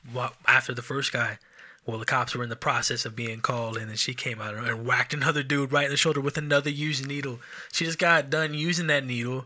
after 0.48 0.74
the 0.74 0.82
first 0.82 1.14
guy? 1.14 1.38
Well, 1.86 2.00
the 2.00 2.06
cops 2.06 2.34
were 2.34 2.44
in 2.44 2.50
the 2.50 2.56
process 2.56 3.06
of 3.06 3.16
being 3.16 3.42
called, 3.42 3.78
and 3.78 3.90
then 3.90 3.96
she 3.96 4.16
came 4.16 4.42
out 4.42 4.56
and 4.56 4.88
whacked 4.88 5.14
another 5.14 5.44
dude 5.44 5.72
right 5.72 5.86
in 5.86 5.92
the 5.92 5.98
shoulder 5.98 6.20
with 6.20 6.36
another 6.36 6.72
used 6.72 7.08
needle. 7.08 7.40
She 7.72 7.86
just 7.86 8.00
got 8.00 8.32
done 8.32 8.56
using 8.56 8.88
that 8.88 9.06
needle 9.06 9.46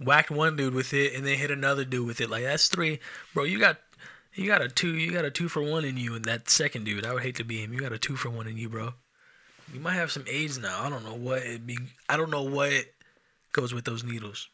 whacked 0.00 0.30
one 0.30 0.56
dude 0.56 0.74
with 0.74 0.92
it 0.94 1.14
and 1.14 1.26
then 1.26 1.38
hit 1.38 1.50
another 1.50 1.84
dude 1.84 2.06
with 2.06 2.20
it. 2.20 2.30
Like 2.30 2.44
that's 2.44 2.68
three, 2.68 3.00
bro. 3.34 3.44
You 3.44 3.58
got 3.58 3.78
you 4.34 4.46
got 4.46 4.62
a 4.62 4.68
two 4.68 4.94
you 4.94 5.12
got 5.12 5.24
a 5.24 5.30
two 5.30 5.48
for 5.48 5.62
one 5.62 5.84
in 5.84 5.96
you 5.96 6.14
and 6.14 6.24
that 6.24 6.48
second 6.48 6.84
dude. 6.84 7.06
I 7.06 7.14
would 7.14 7.22
hate 7.22 7.36
to 7.36 7.44
be 7.44 7.62
him. 7.62 7.72
You 7.72 7.80
got 7.80 7.92
a 7.92 7.98
two 7.98 8.16
for 8.16 8.30
one 8.30 8.46
in 8.46 8.56
you, 8.56 8.68
bro. 8.68 8.94
You 9.72 9.80
might 9.80 9.94
have 9.94 10.10
some 10.10 10.24
AIDS 10.28 10.58
now. 10.58 10.82
I 10.82 10.88
don't 10.88 11.04
know 11.04 11.14
what 11.14 11.42
it 11.42 11.66
be. 11.66 11.78
I 12.08 12.16
don't 12.16 12.30
know 12.30 12.42
what 12.42 12.86
goes 13.52 13.74
with 13.74 13.84
those 13.84 14.04
needles. 14.04 14.48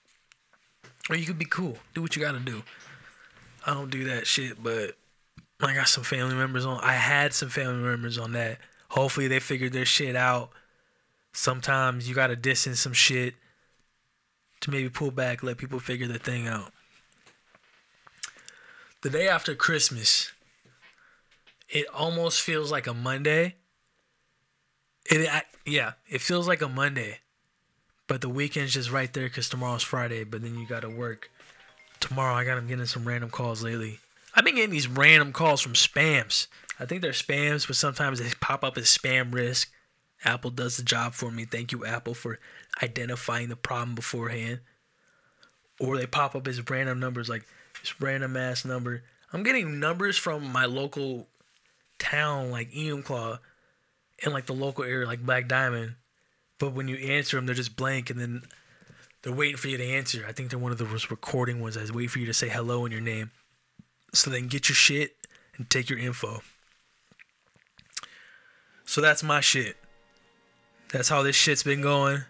Or 1.11 1.17
you 1.17 1.27
could 1.27 1.39
be 1.39 1.45
cool. 1.45 1.77
Do 1.95 2.03
what 2.03 2.17
you 2.17 2.23
gotta 2.23 2.41
do. 2.41 2.63
I 3.67 3.75
don't 3.75 3.91
do 3.91 4.05
that 4.05 4.27
shit, 4.27 4.63
but 4.63 4.97
I 5.61 5.75
got 5.75 5.89
some 5.89 6.05
family 6.05 6.35
members 6.35 6.67
on. 6.67 6.81
I 6.81 6.95
had 6.95 7.33
some 7.33 7.49
family 7.49 7.83
members 7.83 8.19
on 8.19 8.33
that. 8.33 8.59
Hopefully 8.89 9.29
they 9.29 9.41
figured 9.41 9.73
their 9.73 9.85
shit 9.85 10.17
out. 10.17 10.51
Sometimes 11.33 12.09
you 12.09 12.15
gotta 12.15 12.37
distance 12.37 12.81
some 12.81 12.93
shit 12.93 13.35
to 14.65 14.71
maybe 14.71 14.89
pull 14.89 15.11
back, 15.11 15.43
let 15.43 15.59
people 15.59 15.79
figure 15.79 16.07
the 16.07 16.19
thing 16.19 16.49
out. 16.49 16.73
The 19.03 19.11
day 19.11 19.29
after 19.29 19.55
Christmas, 19.55 20.33
it 21.69 21.87
almost 21.95 22.41
feels 22.41 22.73
like 22.73 22.87
a 22.87 22.95
Monday. 22.95 23.57
It 25.07 25.45
yeah, 25.67 25.93
it 26.09 26.23
feels 26.23 26.49
like 26.49 26.63
a 26.63 26.69
Monday, 26.69 27.19
but 28.07 28.23
the 28.23 28.29
weekend's 28.31 28.73
just 28.73 28.91
right 28.91 29.13
there 29.13 29.25
because 29.25 29.51
tomorrow's 29.51 29.83
Friday. 29.83 30.25
But 30.25 30.41
then 30.43 30.59
you 30.59 30.67
gotta 30.67 30.89
work 30.89 31.31
tomorrow. 32.01 32.35
I 32.35 32.45
got 32.45 32.57
I'm 32.57 32.67
getting 32.67 32.87
some 32.87 33.07
random 33.07 33.29
calls 33.29 33.63
lately. 33.63 33.99
I've 34.35 34.45
been 34.45 34.55
getting 34.55 34.71
these 34.71 34.89
random 34.89 35.33
calls 35.33 35.61
from 35.61 35.75
spams. 35.75 36.47
I 36.81 36.87
think 36.87 37.03
they're 37.03 37.13
spams, 37.13 37.67
but 37.67 37.77
sometimes 37.77 38.19
they 38.19 38.31
pop 38.41 38.65
up 38.65 38.79
as 38.79 38.87
spam 38.87 39.33
risk. 39.33 39.71
Apple 40.25 40.51
does 40.51 40.77
the 40.77 40.83
job 40.83 41.13
for 41.15 41.31
me. 41.31 41.45
Thank 41.45 41.73
you, 41.73 41.85
Apple, 41.85 42.15
for 42.15 42.39
identifying 42.83 43.49
the 43.49 43.57
problem 43.57 43.95
beforehand. 43.95 44.61
Or 45.79 45.97
they 45.97 46.07
pop 46.07 46.35
up 46.35 46.47
as 46.49 46.69
random 46.71 47.01
numbers, 47.01 47.29
like 47.29 47.45
this 47.81 48.01
random 48.01 48.37
ass 48.37 48.65
number. 48.65 49.03
I'm 49.33 49.43
getting 49.43 49.81
numbers 49.81 50.17
from 50.17 50.51
my 50.51 50.65
local 50.65 51.27
town, 51.99 52.51
like 52.51 52.71
Enumclaw, 52.73 53.39
and 54.25 54.33
like 54.33 54.47
the 54.47 54.53
local 54.53 54.85
area, 54.85 55.07
like 55.07 55.27
Black 55.27 55.49
Diamond. 55.49 55.95
But 56.59 56.73
when 56.73 56.89
you 56.89 56.97
answer 56.97 57.37
them, 57.37 57.47
they're 57.47 57.55
just 57.55 57.77
blank, 57.77 58.11
and 58.11 58.21
then 58.21 58.43
they're 59.23 59.33
waiting 59.33 59.57
for 59.57 59.69
you 59.69 59.77
to 59.77 59.85
answer. 59.85 60.25
I 60.29 60.33
think 60.33 60.51
they're 60.51 60.59
one 60.59 60.73
of 60.73 60.79
those 60.79 61.11
recording 61.11 61.61
ones 61.61 61.75
that's 61.75 61.93
wait 61.93 62.11
for 62.11 62.21
you 62.21 62.27
to 62.27 62.35
say 62.35 62.49
hello 62.49 62.85
and 62.85 62.93
your 62.93 63.03
name, 63.03 63.33
so 64.13 64.31
they 64.31 64.39
can 64.39 64.49
get 64.49 64.69
your 64.69 64.77
shit 64.77 65.17
and 65.57 65.69
take 65.69 65.91
your 65.91 65.99
info. 65.99 66.43
So 68.85 69.01
that's 69.01 69.23
my 69.23 69.41
shit. 69.41 69.77
That's 70.95 71.09
how 71.09 71.25
this 71.25 71.35
shit's 71.35 71.65
been 71.65 71.81
going. 71.81 72.23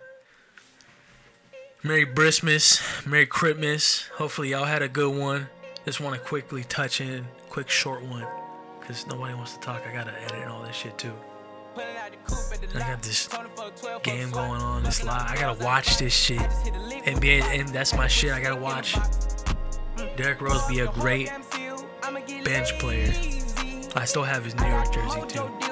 Merry 1.83 2.07
Christmas, 2.07 2.81
Merry 3.05 3.27
Christmas. 3.27 4.09
Hopefully 4.15 4.53
y'all 4.53 4.65
had 4.65 4.81
a 4.81 4.89
good 4.89 5.15
one. 5.15 5.49
Just 5.85 6.01
want 6.01 6.15
to 6.15 6.21
quickly 6.27 6.65
touch 6.65 7.03
in, 7.03 7.27
quick 7.51 7.69
short 7.69 8.03
one, 8.07 8.25
cause 8.81 9.07
nobody 9.07 9.35
wants 9.35 9.53
to 9.53 9.61
talk. 9.61 9.83
I 9.87 9.93
gotta 9.93 10.19
edit 10.23 10.49
all 10.49 10.63
this 10.63 10.75
shit 10.75 10.97
too. 10.97 11.13
I 11.77 12.79
got 12.79 13.03
this 13.03 13.29
game 14.03 14.31
going 14.31 14.63
on, 14.63 14.83
this 14.83 15.05
live. 15.05 15.31
I 15.31 15.39
gotta 15.39 15.63
watch 15.63 15.99
this 15.99 16.15
shit. 16.15 16.39
NBA, 16.39 17.43
and 17.43 17.69
that's 17.69 17.95
my 17.95 18.09
shit. 18.09 18.33
I 18.33 18.41
gotta 18.41 18.57
watch. 18.59 18.97
Derrick 20.17 20.41
Rose 20.41 20.67
be 20.69 20.81
a 20.81 20.87
great 20.93 21.31
bench 22.47 22.79
player. 22.79 23.13
I 23.95 24.07
still 24.07 24.23
have 24.23 24.47
his 24.47 24.55
New 24.57 24.69
York 24.69 24.91
jersey 24.91 25.21
too. 25.29 25.64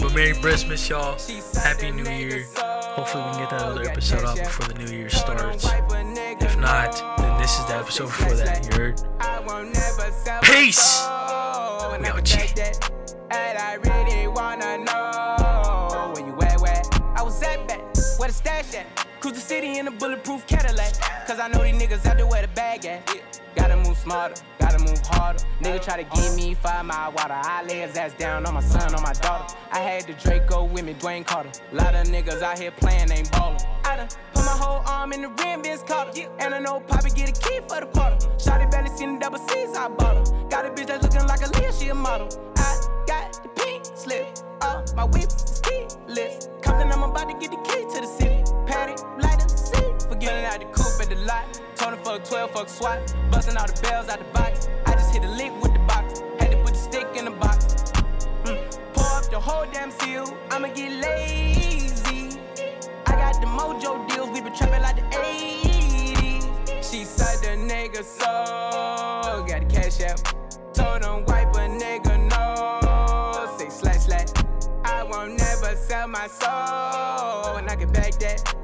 But 0.00 0.14
Merry 0.14 0.34
Christmas, 0.34 0.88
y'all. 0.88 1.18
Happy 1.54 1.90
New 1.90 2.08
Year. 2.08 2.46
Hopefully 2.56 3.24
we 3.24 3.30
can 3.30 3.40
get 3.40 3.50
that 3.50 3.62
other 3.62 3.82
episode 3.82 4.24
out 4.24 4.36
before 4.36 4.66
the 4.66 4.74
New 4.74 4.96
Year 4.96 5.08
starts. 5.08 5.64
If 5.66 6.56
not, 6.56 7.18
then 7.18 7.40
this 7.40 7.58
is 7.58 7.66
the 7.66 7.76
episode 7.76 8.06
before 8.06 8.34
that. 8.34 8.64
You 8.66 8.78
heard? 8.78 9.00
Peace. 10.42 11.00
We 11.98 12.06
out, 12.06 12.24
G. 12.24 12.38
And 13.30 13.58
I 13.58 13.74
really 13.82 14.28
wanna 14.28 14.78
know 14.78 16.12
where 16.14 16.26
you 16.26 16.40
at, 16.42 16.60
where 16.60 16.82
I 17.16 17.22
was 17.22 17.42
at 17.42 17.66
back, 17.66 17.80
where 18.18 18.28
the 18.28 18.34
stash 18.34 18.74
at. 18.74 18.86
Cruise 19.20 19.34
the 19.34 19.40
city 19.40 19.78
in 19.78 19.88
a 19.88 19.90
bulletproof 19.90 20.46
Cadillac. 20.46 20.94
Cause 21.26 21.40
I 21.40 21.48
know 21.48 21.64
these 21.64 21.74
niggas 21.74 22.06
out 22.06 22.16
there 22.16 22.26
where 22.26 22.42
the 22.42 22.48
bag 22.48 22.86
at. 22.86 23.20
Gotta 23.56 23.76
move 23.76 23.97
smarter, 24.08 24.42
gotta 24.58 24.78
move 24.78 25.00
harder. 25.04 25.38
Nigga 25.60 25.82
try 25.84 26.02
to 26.02 26.16
give 26.16 26.34
me 26.36 26.54
five 26.54 26.84
mile 26.84 27.12
water. 27.12 27.34
I 27.34 27.62
lay 27.64 27.80
his 27.80 27.96
ass 27.96 28.14
down 28.14 28.46
on 28.46 28.54
my 28.54 28.60
son, 28.60 28.94
on 28.94 29.02
my 29.02 29.12
daughter. 29.12 29.54
I 29.70 29.80
had 29.80 30.04
the 30.06 30.14
Draco 30.14 30.64
with 30.64 30.84
me, 30.84 30.94
Dwayne 30.94 31.26
Carter. 31.26 31.50
Lot 31.72 31.94
of 31.94 32.06
niggas 32.06 32.42
out 32.42 32.58
here 32.58 32.70
playing, 32.70 33.10
ain't 33.12 33.30
ballin'. 33.30 33.58
I 33.84 33.96
done 33.96 34.08
put 34.32 34.44
my 34.44 34.56
whole 34.62 34.82
arm 34.86 35.12
in 35.12 35.22
the 35.22 35.28
rim, 35.28 35.62
Vince 35.62 35.82
Carter. 35.82 36.22
And 36.40 36.54
I 36.54 36.58
know 36.58 36.80
Poppy 36.80 37.10
get 37.10 37.28
a 37.28 37.32
key 37.32 37.60
for 37.68 37.80
the 37.80 37.86
quarter. 37.86 38.16
Shotty 38.38 38.70
barely 38.70 38.90
seen 38.96 39.14
the 39.14 39.20
double 39.20 39.38
C's, 39.38 39.76
I 39.76 39.88
bought 39.88 40.16
her. 40.16 40.48
Got 40.48 40.64
a 40.66 40.70
bitch 40.70 40.86
that's 40.86 41.02
looking 41.02 41.26
like 41.28 41.42
a 41.42 41.50
Leah, 41.58 41.72
she 41.72 41.88
a 41.88 41.94
model. 41.94 42.28
I 42.56 42.70
got 43.06 43.42
the 43.42 43.48
pink 43.60 43.84
slip. 43.94 44.26
Uh, 44.62 44.82
my 44.96 45.04
whip 45.04 45.28
is 45.28 45.60
keyless. 45.60 46.48
Compton, 46.62 46.90
I'm 46.92 47.02
about 47.02 47.28
to 47.28 47.34
get 47.34 47.50
the 47.50 47.60
key 47.68 47.82
to 47.94 48.00
the 48.00 48.10
city. 48.18 48.40
Patty, 48.66 48.94
light 49.22 49.42
up, 49.42 49.50
see. 49.50 50.08
Forgetting 50.08 50.44
out 50.46 50.60
the 50.60 50.66
coupe 50.66 50.77
the 50.77 50.77
lot. 51.28 51.60
Tony 51.76 51.96
fuck 52.02 52.24
12, 52.24 52.50
fuck 52.50 52.68
SWAT. 52.68 53.14
Busting 53.30 53.56
all 53.56 53.66
the 53.66 53.80
bells 53.82 54.08
out 54.08 54.18
the 54.18 54.24
box. 54.38 54.68
I 54.86 54.94
just 54.94 55.12
hit 55.12 55.22
a 55.22 55.30
lick 55.30 55.52
with 55.62 55.74
the 55.74 55.78
box. 55.80 56.20
Had 56.40 56.50
to 56.52 56.56
put 56.64 56.72
the 56.72 56.80
stick 56.88 57.06
in 57.14 57.26
the 57.26 57.30
box. 57.30 57.66
Mm. 58.44 58.58
Pour 58.94 59.06
up 59.18 59.30
the 59.30 59.38
whole 59.38 59.66
damn 59.70 59.90
seal. 59.90 60.26
I'ma 60.50 60.68
get 60.68 60.90
lazy. 61.04 62.40
I 63.06 63.12
got 63.22 63.34
the 63.40 63.46
mojo 63.46 64.08
deals. 64.08 64.30
We 64.30 64.40
been 64.40 64.54
trapping 64.54 64.82
like 64.82 64.96
the 64.96 65.02
80s. 65.16 66.90
She 66.90 67.04
said 67.04 67.36
the 67.44 67.54
nigga 67.72 68.02
so. 68.02 69.44
Got 69.46 69.68
the 69.68 69.74
cash 69.74 70.00
out. 70.00 70.18
Told 70.72 71.04
him 71.04 71.24
wipe 71.26 71.54
a 71.54 71.68
nigga 71.82 72.14
no. 72.32 73.56
Say 73.58 73.68
slash 73.68 74.06
slash. 74.06 74.28
I 74.84 75.04
won't 75.04 75.36
never 75.36 75.76
sell 75.76 76.08
my 76.08 76.26
soul. 76.26 77.56
And 77.58 77.68
I 77.70 77.76
can 77.76 77.92
back 77.92 78.14
that. 78.14 78.57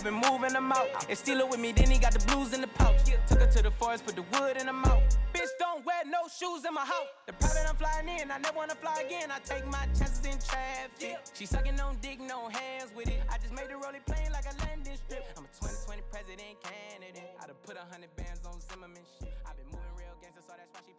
I've 0.00 0.04
been 0.04 0.32
moving 0.32 0.54
them 0.54 0.72
out. 0.72 0.88
And 1.10 1.18
steal 1.18 1.40
it 1.40 1.48
with 1.50 1.60
me, 1.60 1.72
then 1.72 1.90
he 1.90 1.98
got 1.98 2.16
the 2.16 2.24
blues 2.24 2.54
in 2.54 2.62
the 2.62 2.72
pouch. 2.72 3.04
Took 3.28 3.40
her 3.40 3.52
to 3.52 3.62
the 3.62 3.70
forest, 3.70 4.06
put 4.06 4.16
the 4.16 4.24
wood 4.32 4.56
in 4.56 4.64
the 4.64 4.72
mouth. 4.72 5.04
Bitch, 5.34 5.52
don't 5.58 5.84
wear 5.84 6.00
no 6.08 6.24
shoes 6.24 6.64
in 6.64 6.72
my 6.72 6.88
house. 6.88 7.12
The 7.26 7.34
private 7.34 7.68
I'm 7.68 7.76
flying 7.76 8.08
in, 8.08 8.30
I 8.30 8.38
never 8.38 8.56
wanna 8.56 8.76
fly 8.80 9.04
again. 9.04 9.28
I 9.28 9.40
take 9.44 9.66
my 9.66 9.84
chances 9.92 10.24
in 10.24 10.40
traffic. 10.40 11.20
She 11.36 11.44
sucking 11.44 11.78
on 11.80 11.98
dick, 12.00 12.18
no 12.18 12.48
hands 12.48 12.96
with 12.96 13.08
it. 13.08 13.20
I 13.28 13.36
just 13.36 13.52
made 13.52 13.68
the 13.68 13.76
rolling 13.76 14.00
plane 14.08 14.32
like 14.32 14.48
a 14.48 14.56
landing 14.64 14.96
strip. 14.96 15.20
I'm 15.36 15.44
a 15.44 15.52
2020 15.60 16.00
president 16.08 16.56
candidate. 16.64 17.36
I 17.36 17.44
done 17.44 17.60
put 17.60 17.76
a 17.76 17.84
hundred 17.92 18.16
bands 18.16 18.40
on 18.48 18.56
Zimmerman 18.72 19.04
shit. 19.20 19.36
i 19.44 19.52
been 19.52 19.68
moving 19.68 19.92
real 20.00 20.16
gangster, 20.24 20.40
so 20.40 20.56
that's 20.56 20.72
why 20.72 20.80
she 20.80 20.96